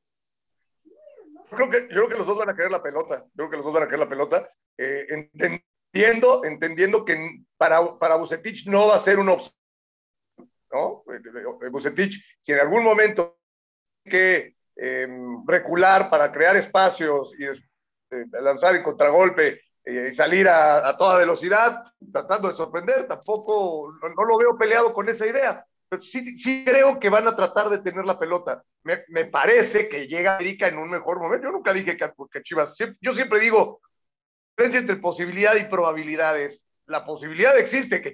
[1.52, 3.26] Yo creo, que, yo creo que los dos van a querer la pelota.
[3.34, 4.50] Yo creo que los dos van a querer la pelota.
[4.84, 9.54] Eh, entendiendo, entendiendo que para, para Bucetich no va a ser un opción.
[10.72, 11.04] ¿no?
[11.70, 13.38] Bucetich, si en algún momento
[14.04, 17.46] que em, recular para crear espacios y
[18.42, 24.38] lanzar en contragolpe eh, y salir a, toda velocidad, tratando de sorprender, tampoco, no, lo
[24.40, 25.64] veo peleado con esa idea.
[25.90, 28.64] Pero sí, sí creo que van a tratar de tener la pelota.
[28.82, 31.46] Me, me parece que llega América en un mejor momento.
[31.46, 33.80] Yo nunca dije que, que Chivas, yo siempre digo,
[34.56, 36.66] diferencia entre posibilidad y probabilidades.
[36.86, 38.14] La posibilidad existe que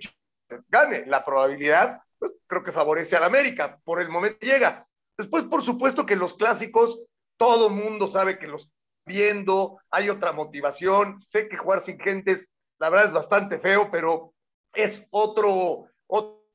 [0.70, 4.88] gane, la probabilidad pues, creo que favorece al América, por el momento llega.
[5.18, 7.02] Después, por supuesto que los clásicos,
[7.38, 8.72] todo mundo sabe que los
[9.06, 11.20] viendo, hay otra motivación.
[11.20, 14.34] Sé que jugar sin gentes, la verdad es bastante feo, pero
[14.74, 15.90] es otro,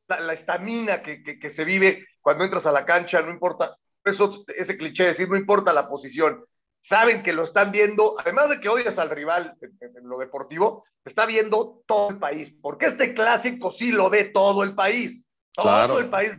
[0.07, 4.77] la estamina que, que, se vive cuando entras a la cancha, no importa, eso, ese
[4.77, 6.45] cliché de decir, no importa la posición.
[6.83, 11.27] Saben que lo están viendo, además de que odias al rival en, lo deportivo, está
[11.27, 15.25] viendo todo el país, porque este clásico sí lo ve todo el país.
[15.55, 16.33] Todo el país.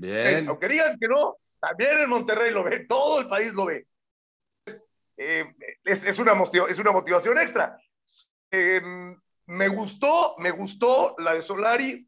[0.46, 3.88] Aunque digan que no, también en Monterrey lo ve, todo el país lo ve.
[5.16, 5.46] Eh,
[5.86, 6.34] es, una
[6.70, 7.78] es una motivación extra.
[8.52, 12.06] Em, me gustó, me gustó la de Solari,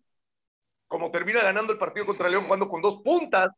[0.88, 3.50] como termina ganando el partido contra León jugando con dos puntas.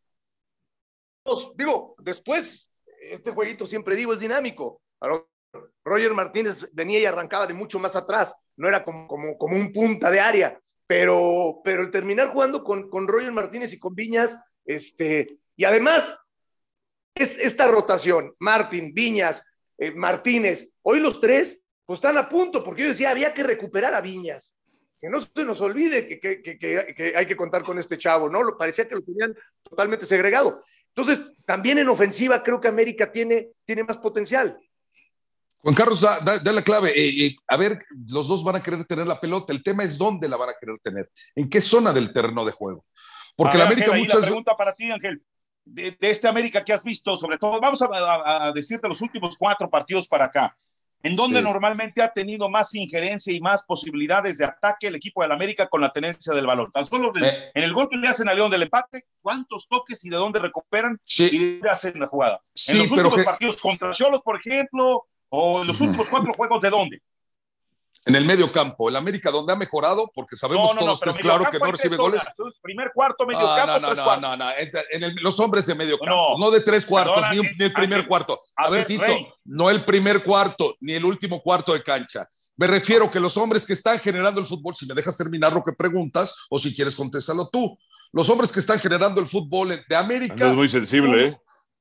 [1.56, 4.82] digo, después, este jueguito siempre digo es dinámico.
[5.84, 9.72] Roger Martínez venía y arrancaba de mucho más atrás, no era como, como, como un
[9.72, 14.38] punta de área, pero, pero el terminar jugando con, con Roger Martínez y con Viñas,
[14.66, 16.16] este, y además
[17.16, 19.44] esta rotación, Martín, Viñas,
[19.78, 23.94] eh, Martínez, hoy los tres pues están a punto, porque yo decía, había que recuperar
[23.94, 24.56] a Viñas.
[25.00, 28.42] Que no se nos olvide que, hay que contar con este chavo, ¿no?
[28.58, 29.34] Parecía que lo tenían
[29.64, 30.64] totalmente segregado.
[30.98, 34.58] Entonces, también en ofensiva creo que América tiene, tiene más potencial.
[35.60, 36.90] Juan Carlos, da, la clave.
[36.90, 37.78] Eh, eh, a ver,
[38.10, 39.54] los dos van a querer tener la pelota.
[39.54, 41.12] El tema es dónde la van a querer tener.
[41.36, 42.86] ¿En qué zona del terreno de juego?
[43.36, 44.22] Porque la América muchas...
[44.22, 45.22] pregunta para ti, Ángel
[45.68, 50.08] de, este América que has visto, sobre todo, vamos a, decirte los últimos cuatro partidos
[50.08, 50.56] para acá,
[51.04, 55.32] en donde normalmente ha tenido más injerencia y más posibilidades de ataque el equipo del
[55.32, 56.72] América con la tenencia del balón.
[56.72, 57.52] Tan solo eh.
[57.54, 60.40] en el gol que le hacen a León del empate, cuántos toques y de dónde
[60.40, 62.42] recuperan y de hacen la jugada.
[62.68, 66.70] en los últimos partidos contra Cholos, por ejemplo, o en los últimos cuatro juegos, ¿de
[66.70, 67.02] dónde?
[68.08, 68.90] En el medio campo.
[68.90, 72.24] El América, donde ha mejorado, porque sabemos todos que es claro que no recibe goles.
[72.62, 73.80] Primer cuarto, medio campo.
[73.80, 74.50] No, no, no, no,
[74.92, 78.40] En los hombres de medio campo, no, de tres cuartos, ni, el primer cuarto.
[78.56, 79.04] A, ver, Tito,
[79.46, 82.28] no el primer cuarto, ni el último cuarto de cancha.
[82.56, 85.64] Me refiero que los hombres que están generando el fútbol, si me dejas terminar lo
[85.64, 87.78] que preguntas, o si quieres contéstalo tú.
[88.14, 90.48] Los hombres que están generando el fútbol de América.
[90.48, 91.38] es muy sensible, ¿eh?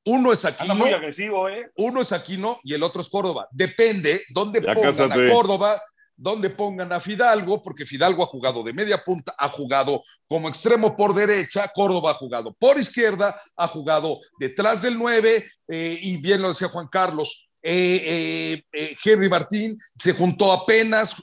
[0.07, 1.69] Uno es Aquino, muy agresivo, ¿eh?
[1.79, 3.49] uno es Aquino y el otro es Córdoba.
[3.51, 5.83] Depende dónde pongan a Córdoba,
[6.17, 10.97] donde pongan a Fidalgo, porque Fidalgo ha jugado de media punta, ha jugado como extremo
[10.97, 16.41] por derecha, Córdoba ha jugado por izquierda, ha jugado detrás del 9, eh, y bien
[16.41, 21.17] lo decía Juan Carlos, eh, eh, Henry Martín se juntó apenas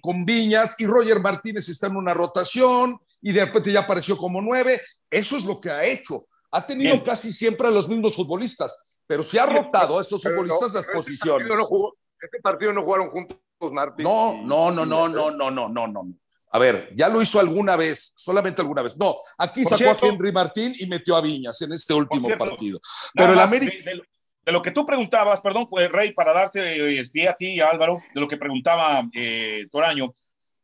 [0.00, 4.40] con Viñas y Roger Martínez está en una rotación y de repente ya apareció como
[4.40, 4.80] nueve.
[5.10, 6.24] Eso es lo que ha hecho.
[6.52, 10.72] Ha tenido casi siempre a los mismos futbolistas, pero se ha rotado a estos futbolistas
[10.72, 11.48] las este posiciones.
[11.52, 13.38] este partido no jugaron juntos
[13.72, 14.04] Martín.
[14.04, 16.14] No, no, no, no, no, no, no, no, no.
[16.50, 18.96] A ver, ya lo hizo alguna vez, solamente alguna vez.
[18.96, 22.80] No, aquí sacó a Henry Martín y metió a Viñas en este último partido.
[23.12, 23.74] Pero el América.
[23.84, 27.70] De, lo que tú preguntabas, perdón, pues, Rey, para darte eh, a ti y a
[27.70, 30.12] Álvaro, de lo que preguntaba eh, Toraño,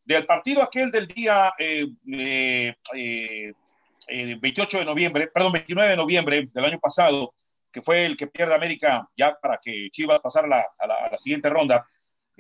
[0.05, 1.87] del partido aquel del día eh,
[4.07, 7.33] 28 de noviembre, perdón, 29 de noviembre del año pasado,
[7.71, 11.87] que fue el que pierde América ya para que Chivas pasara a la, siguiente ronda,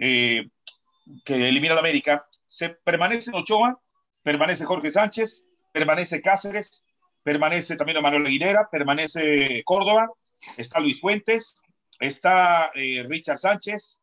[0.00, 3.78] que elimina a América se permanece Ochoa,
[4.22, 6.84] permanece Jorge Sánchez, permanece Cáceres,
[7.22, 10.08] permanece también Manuel Aguilera, permanece Córdoba,
[10.56, 11.62] está Luis Fuentes,
[11.98, 14.00] está eh, Richard Sánchez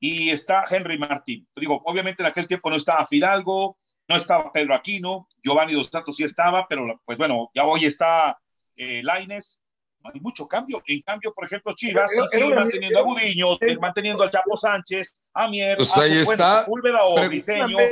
[0.00, 1.46] y está Henry Martín.
[1.56, 3.78] Digo, obviamente en aquel tiempo no estaba Fidalgo,
[4.08, 8.38] no estaba Pedro Aquino, Giovanni Dos Santos sí estaba, pero pues bueno, ya hoy está
[8.76, 9.61] eh, Laines,
[10.04, 10.82] hay mucho cambio.
[10.86, 15.76] En cambio, por ejemplo, Chivas sigue manteniendo a Gudiño, manteniendo al Chapo Sánchez, a Mier,
[15.76, 16.66] pues ahí está.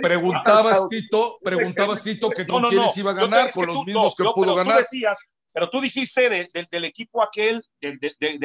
[0.03, 4.55] preguntabas, Tito, preguntabas, Tito, que con quiénes iba a ganar, con los mismos que pudo
[4.55, 4.79] ganar.
[4.79, 5.20] Decías,
[5.53, 7.64] pero tú dijiste del equipo aquel,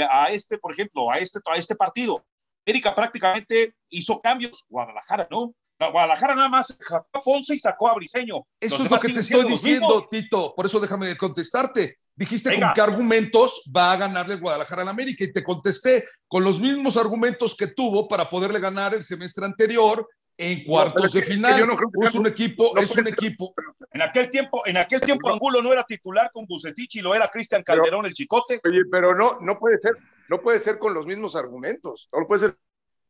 [0.10, 2.26] a este, por ejemplo, a este, a este partido.
[2.66, 4.66] América prácticamente hizo cambios.
[4.70, 5.54] Guadalajara, ¿no?
[5.80, 8.46] Guadalajara nada más sacó a Ponce y sacó a Briseño.
[8.60, 10.54] Eso es lo que te estoy diciendo, Tito.
[10.56, 11.96] Por eso déjame contestarte.
[12.16, 16.62] Dijiste con qué argumentos va a ganarle Guadalajara al América y te contesté con los
[16.62, 20.08] mismos argumentos que tuvo para poderle ganar el semestre anterior
[20.38, 21.70] en cuartos de final.
[22.04, 23.54] es un equipo, es un equipo.
[23.92, 27.28] En aquel tiempo, en aquel tiempo Angulo no era titular con Bucetich y lo era
[27.28, 28.62] Cristian Calderón el Chicote.
[28.66, 29.98] Oye, pero no, no puede ser,
[30.30, 32.10] no puede ser con los mismos argumentos.
[32.14, 32.56] No puede ser,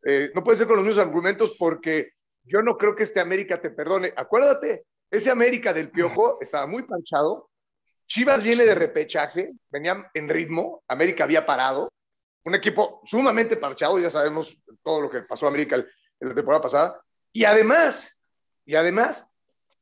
[0.04, 2.15] eh, no puede ser con los mismos argumentos porque
[2.46, 4.14] yo no creo que este América te perdone.
[4.16, 7.50] Acuérdate, ese América del Piojo estaba muy panchado,
[8.08, 11.92] Chivas viene de repechaje, venía en ritmo, América había parado,
[12.44, 16.62] un equipo sumamente parchado, ya sabemos todo lo que pasó a América en la temporada
[16.62, 17.02] pasada,
[17.34, 18.16] y además,
[18.66, 19.26] y además,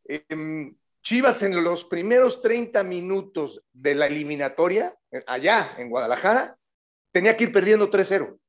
[0.05, 4.95] em, Chivas en los primeros 30 minutos de la eliminatoria,
[5.27, 6.57] allá en Guadalajara,
[7.11, 8.39] tenía que ir perdiendo 3-0.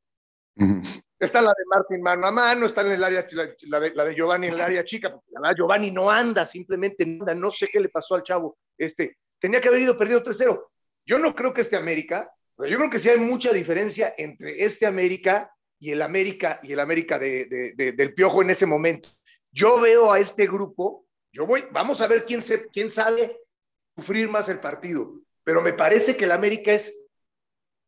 [1.25, 3.27] Está la de Martín mano a mano, está en el área,
[3.63, 7.35] la, de, Giovanni en el área chica, porque la Giovanni no anda, simplemente no anda,
[7.35, 10.67] no sé qué le pasó al chavo, este, tenía que haber ido perdido 3-0.
[11.07, 14.65] Yo no creo que este América, pero yo creo que sí hay mucha diferencia entre
[14.65, 19.09] este América y el América y el América de, del Piojo en ese momento.
[19.51, 23.39] Yo veo a este grupo, yo voy, vamos a ver quién, se, quién sabe
[23.97, 26.95] sufrir más el partido, pero me parece que el América es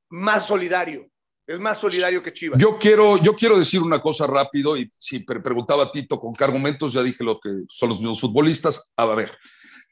[0.09, 1.11] más solidario,
[1.47, 2.61] es más solidario que Chivas.
[2.61, 6.93] Yo quiero, yo quiero decir una cosa rápido y si preguntaba Tito con qué argumentos,
[6.93, 8.93] ya dije lo que son los mismos futbolistas.
[8.97, 9.37] A ver,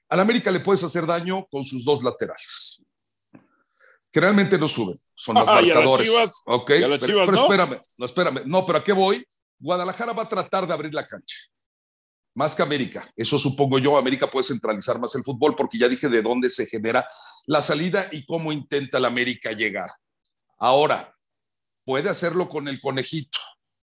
[0.08, 2.82] al América le puedes hacer daño con sus dos laterales.
[4.12, 6.10] Generalmente no suben, son los marcadores.
[6.46, 8.42] ok, pero, espérame, no, espérame.
[8.46, 9.24] No, pero ¿a qué voy?
[9.58, 11.38] Guadalajara va a tratar de abrir la cancha.
[12.36, 13.08] Más que América.
[13.14, 13.96] Eso supongo yo.
[13.96, 17.06] América puede centralizar más el fútbol porque ya dije de dónde se genera
[17.46, 19.88] la salida y cómo intenta el América llegar.
[20.58, 21.14] Ahora,
[21.85, 23.38] puede hacerlo con el conejito.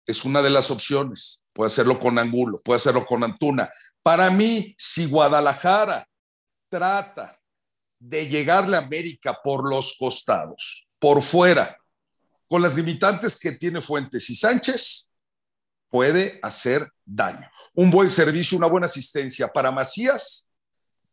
[0.07, 1.45] Es una de las opciones.
[1.53, 3.71] Puede hacerlo con Angulo, puede hacerlo con Antuna.
[4.03, 6.09] Para mí, si Guadalajara
[6.69, 7.41] trata
[7.99, 11.77] de llegarle a América por los costados, por fuera,
[12.49, 15.11] con las limitantes que tiene Fuentes y Sánchez,
[15.89, 17.49] puede hacer daño.
[17.75, 20.49] Un buen servicio, una buena asistencia para Macías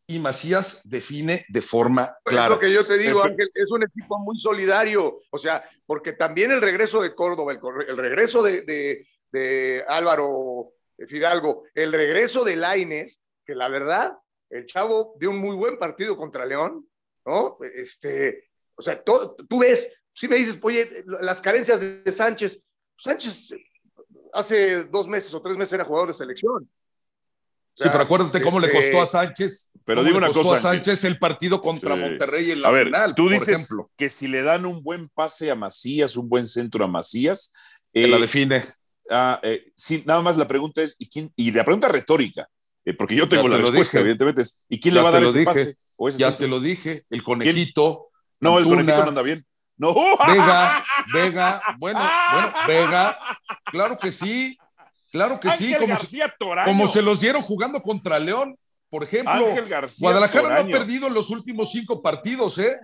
[0.08, 2.46] y Macías define de forma clara.
[2.46, 6.14] Es lo que yo te digo, Ángel, es un equipo muy solidario, o sea, porque
[6.14, 10.72] también el regreso de Córdoba, el, regreso de, de Álvaro
[11.08, 14.18] Fidalgo, el regreso de Laines, que la verdad
[14.50, 16.88] el chavo dio un muy buen partido contra León,
[17.26, 17.58] ¿no?
[17.76, 22.62] Este, o sea, tú ves, si me dices, oye, las carencias de Sánchez,
[22.98, 23.50] Sánchez
[24.34, 26.70] hace dos meses o tres meses era jugador de selección.
[27.84, 29.70] Sí, pero acuérdate cómo le costó a este, Sánchez.
[29.86, 30.56] Pero digo una cosa.
[30.56, 33.16] a Sánchez el partido contra Monterrey en la a ver, final.
[33.16, 36.88] Tú dices que si le dan un buen pase a Macías, un buen centro a
[36.88, 37.54] Macías.
[37.94, 38.64] Que la eh, define.
[39.10, 42.50] Ah, eh, sí, nada más la pregunta es, ¿y, quién, y la pregunta retórica,
[42.84, 44.44] eh, porque yo tengo la respuesta, evidentemente.
[44.68, 45.78] ¿Y quién le va a dar ese pase?
[46.18, 48.10] ya te lo dije, el conejito.
[48.40, 49.46] No, el conejito no anda bien.
[49.78, 49.94] No.
[50.28, 50.84] Vega,
[51.14, 52.00] Vega, bueno,
[52.32, 53.20] bueno, Vega,
[53.66, 54.58] claro que sí,
[55.12, 56.20] claro que sí, como se,
[56.66, 58.58] como se, los dieron jugando contra León,
[58.90, 59.32] por ejemplo.
[59.32, 62.76] Ángel García Guadalajara no ha perdido en los últimos cinco partidos, ¿eh?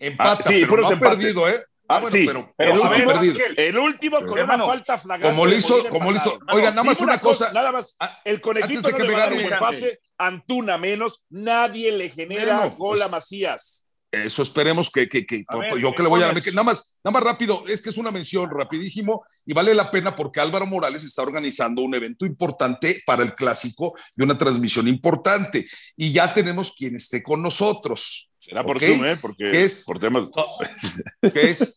[0.00, 1.58] Empata, ah, sí, pero no ha perdido, ¿eh?
[1.90, 3.12] Ah, sí, pero, el, último,
[3.56, 5.34] el, último, con una falta flagrante.
[5.34, 6.38] Como lo hizo, como lo hizo.
[6.52, 10.00] Oiga, nada más una cosa, Nada más, ah, el conejito que me gane el pase,
[10.18, 13.87] Antuna menos, nadie le genera gol a Macías.
[14.10, 15.44] Eso esperemos que, que, que
[15.78, 18.48] yo que le voy a nada más, nada más rápido, es que es una mención
[18.50, 23.34] rapidísimo y vale la pena porque Álvaro Morales está organizando un evento importante para el
[23.34, 28.30] clásico y una transmisión importante y ya tenemos quien esté con nosotros.
[28.38, 29.16] Será por Zoom, ¿eh?
[29.20, 30.28] Porque es, por temas.
[31.20, 31.74] Que es,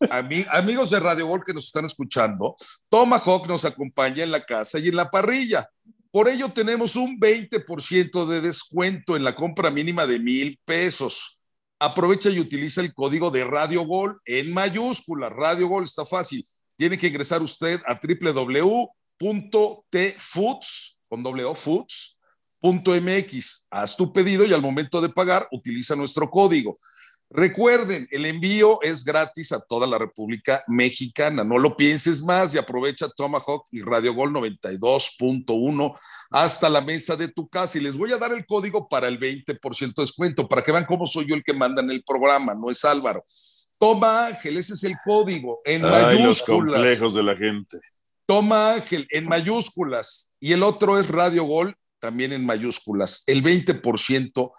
[0.51, 2.55] amigos de Radio Gol que nos están escuchando,
[2.88, 5.67] Tomahawk nos acompaña en la casa y en la parrilla.
[6.11, 11.40] Por ello tenemos un 20% de descuento en la compra mínima de mil pesos.
[11.84, 15.29] Aprovecha y utiliza el código de Radio Gol en mayúscula.
[15.29, 16.47] Radio Gol está fácil.
[16.75, 18.99] Tiene que ingresar usted a www.tfoods
[21.09, 22.19] con foods
[22.61, 23.65] .mx.
[23.71, 26.77] Haz tu pedido y al momento de pagar utiliza nuestro código.
[27.34, 31.45] Recuerden, el envío es gratis a toda la República Mexicana.
[31.45, 35.95] No lo pienses más y aprovecha Tomahawk y Radio Gol 92.1
[36.29, 37.77] hasta la mesa de tu casa.
[37.77, 40.86] Y les voy a dar el código para el 20% de descuento, para que vean
[40.86, 43.23] cómo soy yo el que manda en el programa, no es Álvaro.
[43.77, 46.23] Toma Ángel, ese es el código en mayúsculas.
[46.23, 47.79] Los complejos de la gente.
[48.25, 50.29] Toma Ángel en mayúsculas.
[50.39, 54.51] Y el otro es Radio Gol también en mayúsculas, el 20%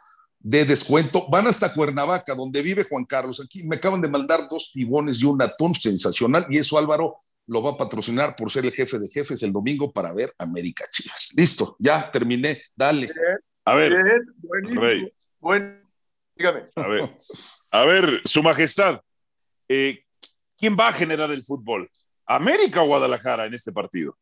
[0.42, 1.28] de descuento.
[1.30, 3.40] Van hasta Cuernavaca, donde vive Juan Carlos.
[3.40, 7.16] Aquí me acaban de mandar dos tibones y un atún sensacional, y eso Álvaro
[7.46, 10.84] lo va a patrocinar por ser el jefe de jefes el domingo para ver América
[10.90, 11.30] Chivas.
[11.36, 12.62] Listo, ya terminé.
[12.74, 13.10] Dale.
[13.64, 13.92] a ver,
[14.70, 15.12] Rey.
[16.36, 16.66] dígame.
[16.76, 17.10] A ver,
[17.70, 19.00] a ver, Su Majestad,
[19.68, 20.04] eh,
[20.56, 21.90] ¿quién va a generar el fútbol?
[22.26, 24.16] ¿América o Guadalajara en este partido?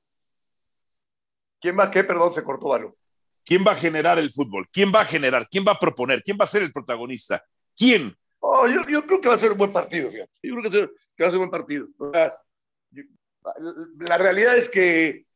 [1.60, 2.02] ¿Quién va a qué?
[2.04, 2.96] Perdón, se cortó algo.
[3.44, 4.68] ¿Quién va a generar el fútbol?
[4.72, 5.48] ¿Quién va a generar?
[5.50, 6.22] ¿Quién va a proponer?
[6.22, 7.42] ¿Quién va a ser el protagonista?
[7.76, 8.16] ¿Quién?
[8.40, 10.24] Oh, yo, creo que va a ser un buen partido, Yo
[10.56, 11.86] creo que, va a ser un buen partido.
[13.98, 15.26] la realidad es que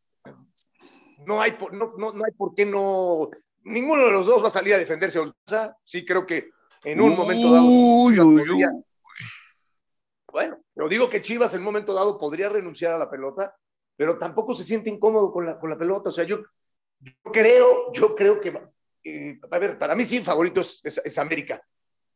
[1.26, 3.30] no hay, no, no, hay por qué no.
[3.62, 5.20] Ninguno de los dos va a salir a defenderse.
[5.84, 6.50] Sí, creo que
[6.84, 7.66] en un momento dado.
[7.66, 8.64] Uy, uy, uy.
[10.30, 13.54] Bueno, yo digo que Chivas en un momento dado podría renunciar a la pelota,
[13.96, 16.08] pero tampoco se siente incómodo con la, con la pelota.
[16.08, 16.40] O sea, yo,
[17.04, 18.58] yo creo, yo creo que,
[19.04, 21.62] eh, a ver, para mí sí, favorito es, América.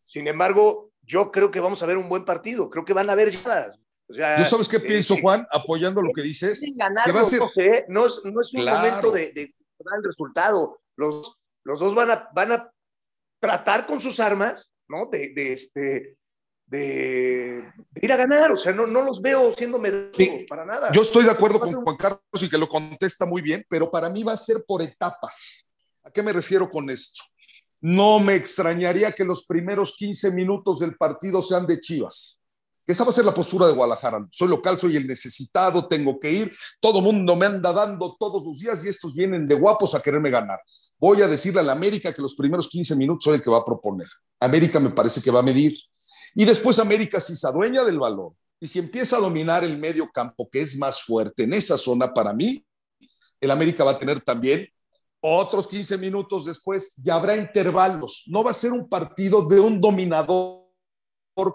[0.03, 2.71] Sin embargo, yo creo que vamos a ver un buen partido.
[2.71, 3.79] Creo que van a haber llegadas.
[4.09, 5.47] O sea, ¿Yo sabes qué eh, pienso, Juan?
[5.51, 6.61] Apoyando lo que dices.
[7.05, 7.41] que va a ser...
[7.89, 10.81] no, es, no es un momento de, de, dar el resultado.
[10.97, 12.73] Los, los dos van a, van a
[13.39, 15.07] tratar con sus armas, ¿no?
[15.07, 16.17] De, de este,
[16.69, 17.65] de,
[18.01, 20.93] ir a ganar, o sea, no, no los veo siendo medrosos para nada.
[20.93, 24.11] Yo estoy de acuerdo con Juan Carlos y que lo contesta muy bien, pero para
[24.11, 25.65] mí va a ser por etapas.
[26.05, 27.23] ¿A qué me refiero con esto?
[27.81, 32.41] No me extrañaría que los primeros 15 minutos del partido sean de Chivas.
[32.87, 34.27] Esa va a ser la postura de Guadalajara.
[34.31, 36.57] Soy local, soy el necesitado, tengo que ir.
[36.81, 40.31] Todo mundo me anda dando todos los días y estos vienen de guapos a quererme
[40.31, 40.59] ganar.
[40.99, 43.59] Voy a decirle a la América que los primeros 15 minutos soy el que va
[43.59, 44.09] a proponer.
[44.41, 45.77] América me parece que va a medir
[46.39, 50.09] y después América si se adueña del balón y si empieza a dominar el medio
[50.09, 52.65] campo, que es más fuerte en esa zona para mí,
[53.41, 54.69] el América va a tener también
[55.21, 58.23] otros 15 minutos después y habrá intervalos.
[58.29, 60.69] No va a ser un partido de un dominador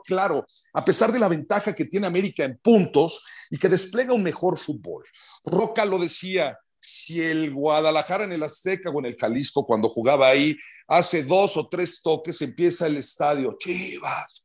[0.06, 4.24] claro, a pesar de la ventaja que tiene América en puntos y que despliega un
[4.24, 5.06] mejor fútbol.
[5.46, 10.28] Roca lo decía, si el Guadalajara en el Azteca o en el Jalisco, cuando jugaba
[10.28, 10.58] ahí,
[10.90, 14.43] hace dos o tres toques, empieza el estadio, Chivas,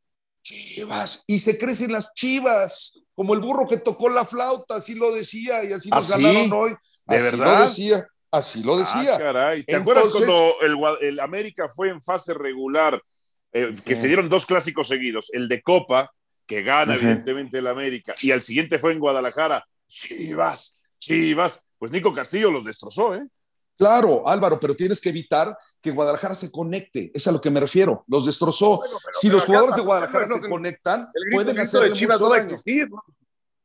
[0.48, 5.12] Chivas, y se crecen las chivas, como el burro que tocó la flauta, así lo
[5.12, 6.70] decía, y así nos ¿Ah, ganaron hoy.
[7.04, 7.58] ¿De así verdad?
[7.58, 9.16] Lo decía, así lo decía.
[9.16, 9.62] Ah, caray.
[9.64, 13.02] ¿Te acuerdas cuando el, América fue en fase regular,
[13.52, 16.10] eh, que se dieron dos clásicos seguidos, el de Copa,
[16.46, 22.14] que gana evidentemente el América, y al siguiente fue en Guadalajara, Chivas, Chivas, pues Nico
[22.14, 23.26] Castillo los destrozó, ¿eh?
[23.78, 27.12] Claro, Álvaro, pero tienes que evitar que Guadalajara se conecte.
[27.14, 28.04] Es a lo que me refiero.
[28.08, 28.82] Los destrozó.
[29.12, 32.60] si los jugadores de Guadalajara se conectan, pueden hacer mucho daño.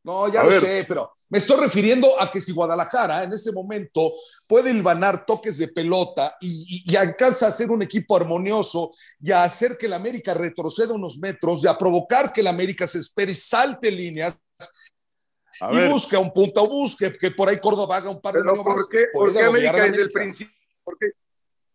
[0.03, 4.11] No, ya lo sé, pero me estoy refiriendo a que si Guadalajara en ese momento
[4.45, 8.89] puede hilvanar toques de pelota y, y, alcanza a ser un equipo armonioso
[9.19, 12.85] y a hacer que el América retroceda unos metros y a provocar que el América
[12.85, 14.35] se espere y salte líneas,
[15.71, 18.89] y busca un punto, busque que por ahí Córdoba haga un par de pero ¿Por
[18.89, 20.55] qué, ¿por qué América desde el principio?
[20.83, 21.07] ¿Por qué,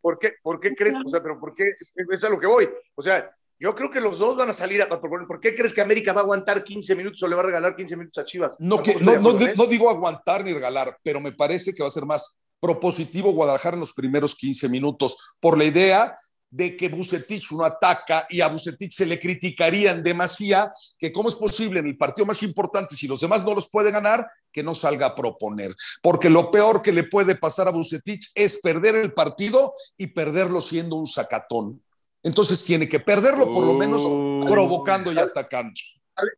[0.01, 0.97] por qué, por qué crees?
[1.05, 1.73] O sea, pero ¿por qué?
[2.11, 2.69] Es a lo que voy.
[2.95, 3.31] O sea,
[3.61, 6.21] yo creo que los dos van a salir a ¿Por qué crees que América va
[6.21, 8.53] a aguantar 15 minutos o le va a regalar 15 minutos a Chivas?
[8.59, 11.93] No, que, no, no, no, digo aguantar ni regalar, pero me parece que va a
[11.93, 16.17] ser más propositivo Guadalajara en los primeros 15 minutos por la idea
[16.51, 21.37] de que Bucetich no ataca y a Bucetich se le criticarían demasiado que cómo es
[21.37, 24.75] posible en el partido más importante, si los demás no los pueden ganar, que no
[24.75, 25.75] salga a proponer.
[26.03, 30.61] Porque lo peor que le puede pasar a Bucetich es perder el partido y perderlo
[30.61, 31.83] siendo un sacatón.
[32.23, 34.05] Entonces tiene que perderlo por lo menos
[34.49, 35.75] provocando y atacando.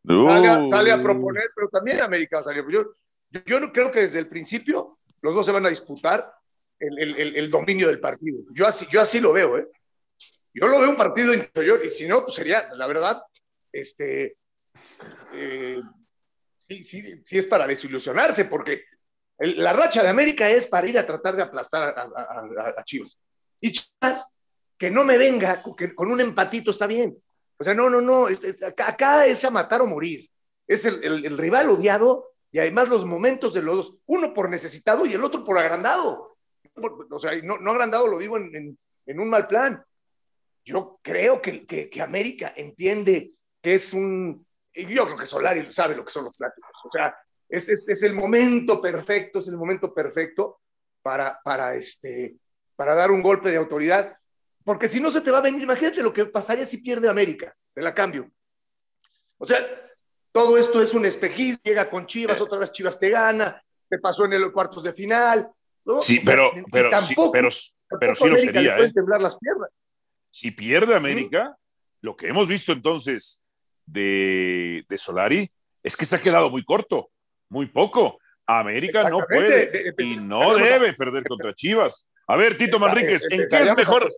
[0.05, 2.69] Sale, a, proponer, pero también América salió.
[2.69, 2.93] Yo,
[3.45, 6.31] yo, no creo que desde el principio los dos se van a disputar
[6.79, 8.41] el, el, el, dominio del partido.
[8.53, 9.67] Yo así, yo así lo veo, ¿eh?
[10.53, 13.21] Yo lo veo un partido interior y si no, pues sería, la verdad,
[13.71, 14.35] este,
[15.33, 15.81] eh,
[16.67, 18.83] sí, sí, es para desilusionarse, porque
[19.39, 23.17] la racha de América es para ir a tratar de aplastar a, Chivas.
[23.61, 24.29] Y Chivas,
[24.77, 25.63] que no me venga,
[25.95, 27.17] con un empatito está bien.
[27.57, 28.27] O sea, no, no, no,
[28.85, 30.29] acá, es a matar o morir.
[30.67, 35.05] Es el, el, rival odiado y además los momentos de los dos, uno por necesitado
[35.05, 36.37] y el otro por agrandado.
[37.09, 39.83] O sea, no, no agrandado lo digo en, en un mal plan,
[40.65, 46.05] yo creo que, que, América entiende que es un, yo creo que Solari sabe lo
[46.05, 47.15] que son los plásticos, o sea,
[47.49, 50.61] es, es, es, el momento perfecto, es el momento perfecto
[51.01, 52.35] para, para, este,
[52.75, 54.15] para dar un golpe de autoridad,
[54.63, 57.55] porque si no se te va a venir, imagínate lo que pasaría si pierde América,
[57.75, 58.29] de la cambio.
[59.37, 59.57] O sea,
[60.31, 64.25] todo esto es un espejismo, llega con Chivas, otra vez Chivas te gana, te pasó
[64.25, 65.51] en el cuartos de final.
[65.99, 68.77] Sí, pero, pero, tampoco, sí, pero, pero sí lo sería.
[68.77, 68.91] ¿eh?
[68.93, 69.69] temblar las piernas
[70.31, 71.55] si pierde América,
[71.99, 73.43] lo que hemos visto entonces
[73.85, 75.51] de, de, Solari
[75.83, 77.11] es que se ha quedado muy corto,
[77.49, 78.17] muy poco.
[78.45, 82.09] América no puede y no debe perder contra Chivas.
[82.27, 84.09] A ver, Tito Manríquez, ¿en qué es mejor?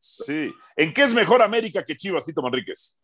[0.00, 2.98] Sí, ¿en qué es mejor América que Chivas, Tito Manríquez?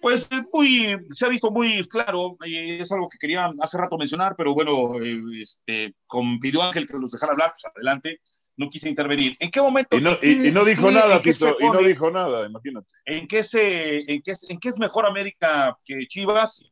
[0.00, 4.54] Pues muy, se ha visto muy claro, es algo que quería hace rato mencionar, pero
[4.54, 8.20] bueno, eh, este, con pidió Ángel que los dejara hablar, pues adelante
[8.56, 9.36] no quise intervenir.
[9.38, 9.96] ¿En qué momento?
[9.96, 12.92] Y no, dijo nada, Tito, y no dijo nada, imagínate.
[13.04, 16.70] ¿En qué, se, en, qué, ¿En qué es mejor América que Chivas?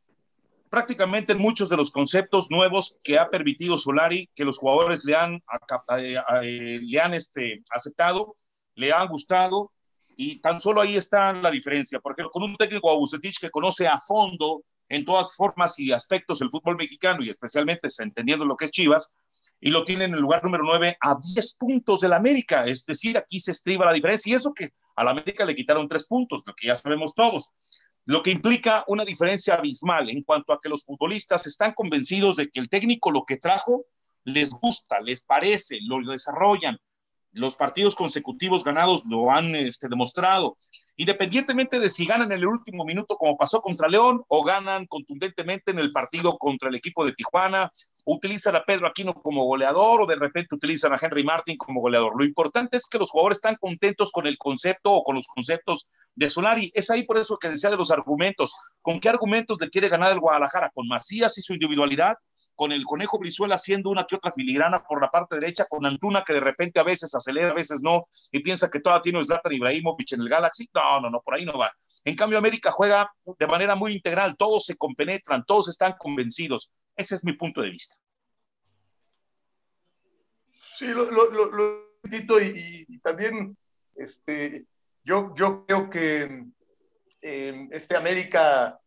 [0.69, 5.15] Prácticamente en muchos de los conceptos nuevos que ha permitido Solari, que los jugadores le
[5.15, 5.35] han,
[5.97, 8.35] eh, eh, le han este, aceptado,
[8.73, 9.71] le han gustado,
[10.17, 13.99] y tan solo ahí está la diferencia, porque con un técnico Abucetich que conoce a
[13.99, 18.71] fondo en todas formas y aspectos el fútbol mexicano y especialmente entendiendo lo que es
[18.71, 19.17] Chivas,
[19.65, 22.67] y lo tiene en el lugar número 9 a 10 puntos del América.
[22.67, 24.29] Es decir, aquí se estriba la diferencia.
[24.29, 27.49] Y eso que a la América le quitaron 3 puntos, lo que ya sabemos todos.
[28.05, 32.47] Lo que implica una diferencia abismal en cuanto a que los futbolistas están convencidos de
[32.49, 33.85] que el técnico lo que trajo
[34.23, 36.77] les gusta, les parece, lo desarrollan,
[37.35, 40.57] los partidos consecutivos ganados lo han este, demostrado.
[40.95, 45.71] Independientemente de si ganan en el último minuto, como pasó contra León, o ganan contundentemente
[45.71, 47.69] en el partido contra el equipo de Tijuana,
[48.05, 52.13] utilizan a Pedro Aquino como goleador, o de repente utilizan a Henry Martin como goleador.
[52.17, 55.91] Lo importante es que los jugadores están contentos con el concepto o con los conceptos
[56.15, 56.71] de Solari.
[56.73, 58.55] Es ahí por eso que decía de los argumentos.
[58.81, 60.71] ¿Con qué argumentos le quiere ganar el Guadalajara?
[60.73, 62.15] ¿Con Macías y su individualidad?
[62.55, 66.23] Con el Conejo Brizuela haciendo una que otra filigrana por la parte derecha, con Antuna
[66.23, 69.53] que de repente a veces acelera, a veces no, y piensa que todavía tiene Zlatan
[69.53, 70.69] Ibrahimovic en el Galaxy.
[70.73, 71.71] No, no, no, por ahí no va.
[72.03, 76.73] En cambio, América juega de manera muy integral, todos se compenetran, todos están convencidos.
[76.95, 77.95] Ese es mi punto de vista.
[80.77, 81.85] Sí, lo, lo, lo,
[82.41, 83.57] y, también
[83.95, 84.65] este,
[85.03, 86.45] yo, yo creo que
[87.21, 88.79] eh, este América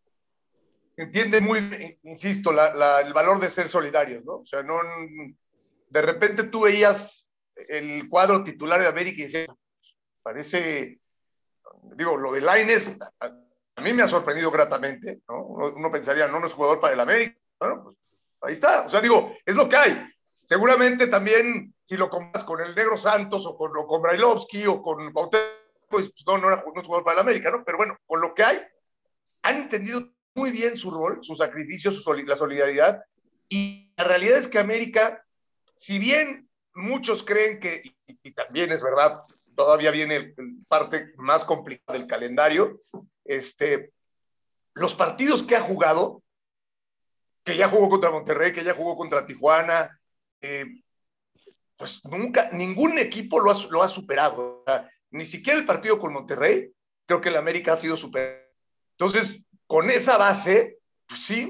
[1.03, 4.37] entiende muy, insisto, el valor de ser solidarios, ¿no?
[4.37, 4.79] O sea, no,
[5.89, 9.47] de repente tú veías el cuadro titular de América y decías,
[10.21, 10.99] parece,
[11.95, 15.45] digo, lo de Laines, a, mí me ha sorprendido gratamente, ¿no?
[15.45, 17.97] Uno, pensaría, no, no es jugador para el América, bueno, pues
[18.41, 20.07] ahí está, o sea, digo, es lo que hay.
[20.43, 25.13] Seguramente también, si lo comparas con el Negro Santos o con, con Brailovsky o con
[25.89, 27.63] pues no, no, no es jugador para el América, ¿no?
[27.63, 28.61] Pero bueno, con lo que hay,
[29.43, 33.03] han entendido muy bien su rol, su sacrificio, su la solidaridad.
[33.47, 35.25] Y la realidad es que América,
[35.75, 39.23] si bien muchos creen que, y, también es verdad,
[39.55, 40.33] todavía viene
[40.67, 42.81] parte más complicada del calendario,
[43.25, 43.91] este,
[44.73, 46.23] los partidos que ha jugado,
[47.43, 49.99] que ya jugó contra Monterrey, que ya jugó contra Tijuana,
[50.41, 50.65] eh,
[51.75, 54.63] pues nunca, ningún equipo lo ha, lo ha superado.
[55.11, 56.71] ni siquiera el partido con Monterrey,
[57.05, 58.43] creo que el América ha sido superado.
[58.91, 61.47] Entonces, con esa base, pues sí,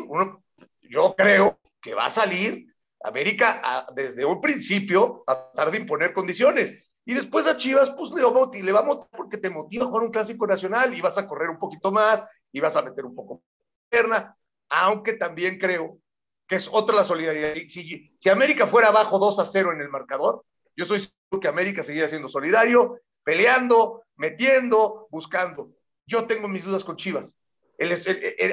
[0.82, 2.66] yo creo que va a salir
[3.02, 6.84] América desde un principio a tratar de imponer condiciones.
[7.06, 10.12] Y después a Chivas, pues le va, le va porque te motiva a jugar un
[10.12, 13.42] clásico nacional y vas a correr un poquito más y vas a meter un poco
[13.88, 14.36] pierna,
[14.68, 15.98] aunque también creo
[16.46, 17.54] que es otra la solidaridad.
[17.70, 20.44] Si, si América fuera abajo 2 a 0 en el marcador,
[20.76, 25.72] yo soy seguro que América seguiría siendo solidario, peleando, metiendo, buscando.
[26.06, 27.38] Yo tengo mis dudas con Chivas.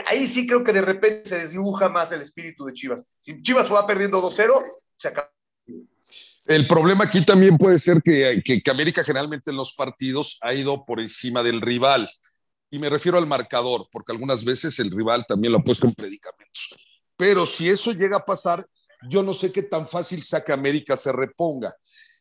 [0.06, 3.04] Ahí sí creo que de repente se desdibuja más el espíritu de Chivas.
[3.20, 4.64] Si Chivas va perdiendo 2-0,
[4.98, 5.32] se acaba.
[6.46, 10.84] El problema aquí también puede ser que, que, América generalmente en los partidos ha ido
[10.84, 12.08] por encima del rival.
[12.70, 15.94] Y me refiero al marcador, porque algunas veces el rival también lo ha puesto en
[15.94, 16.76] predicamentos.
[17.16, 18.64] Pero si eso llega a pasar,
[19.08, 21.74] yo no sé qué tan fácil sea que América se reponga.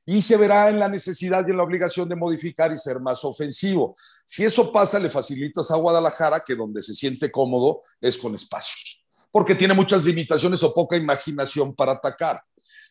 [0.05, 3.23] Y se verá en la necesidad y en la obligación de modificar y ser más
[3.25, 3.93] ofensivo.
[4.25, 9.03] Si eso pasa, le facilitas a Guadalajara, que donde se siente cómodo es con espacios,
[9.31, 12.41] porque tiene muchas limitaciones o poca imaginación para atacar.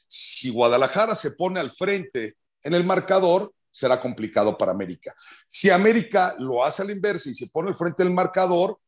[0.08, 5.12] Si Guadalajara se pone al frente en el marcador, será complicado para América.
[5.48, 8.78] Si América lo hace a la inversa y se pone al frente del marcador,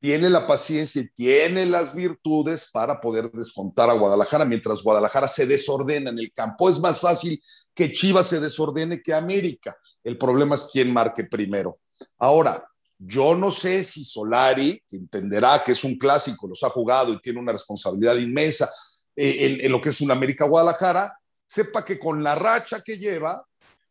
[0.00, 5.46] tiene la paciencia y tiene las virtudes para poder descontar a Guadalajara mientras Guadalajara se
[5.46, 6.68] desordena en el campo.
[6.68, 7.42] Es más fácil
[7.74, 9.76] que Chivas se desordene que América.
[10.04, 11.78] El problema es quién marque primero.
[12.18, 12.64] Ahora,
[12.98, 17.20] yo no sé si Solari, que entenderá que es un clásico, los ha jugado y
[17.20, 18.70] tiene una responsabilidad inmensa
[19.14, 23.44] eh, en, lo que es un América Guadalajara, sepa que con la racha que lleva,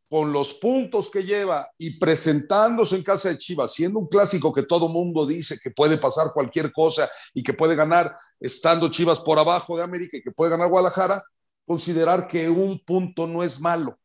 [0.09, 4.63] con los puntos que lleva y presentándose en casa de Chivas, siendo un clásico que
[4.63, 9.39] todo mundo dice que puede pasar cualquier cosa y que puede ganar estando Chivas por
[9.39, 11.23] abajo de América y que puede ganar Guadalajara,
[11.65, 13.97] considerar que un punto no es malo.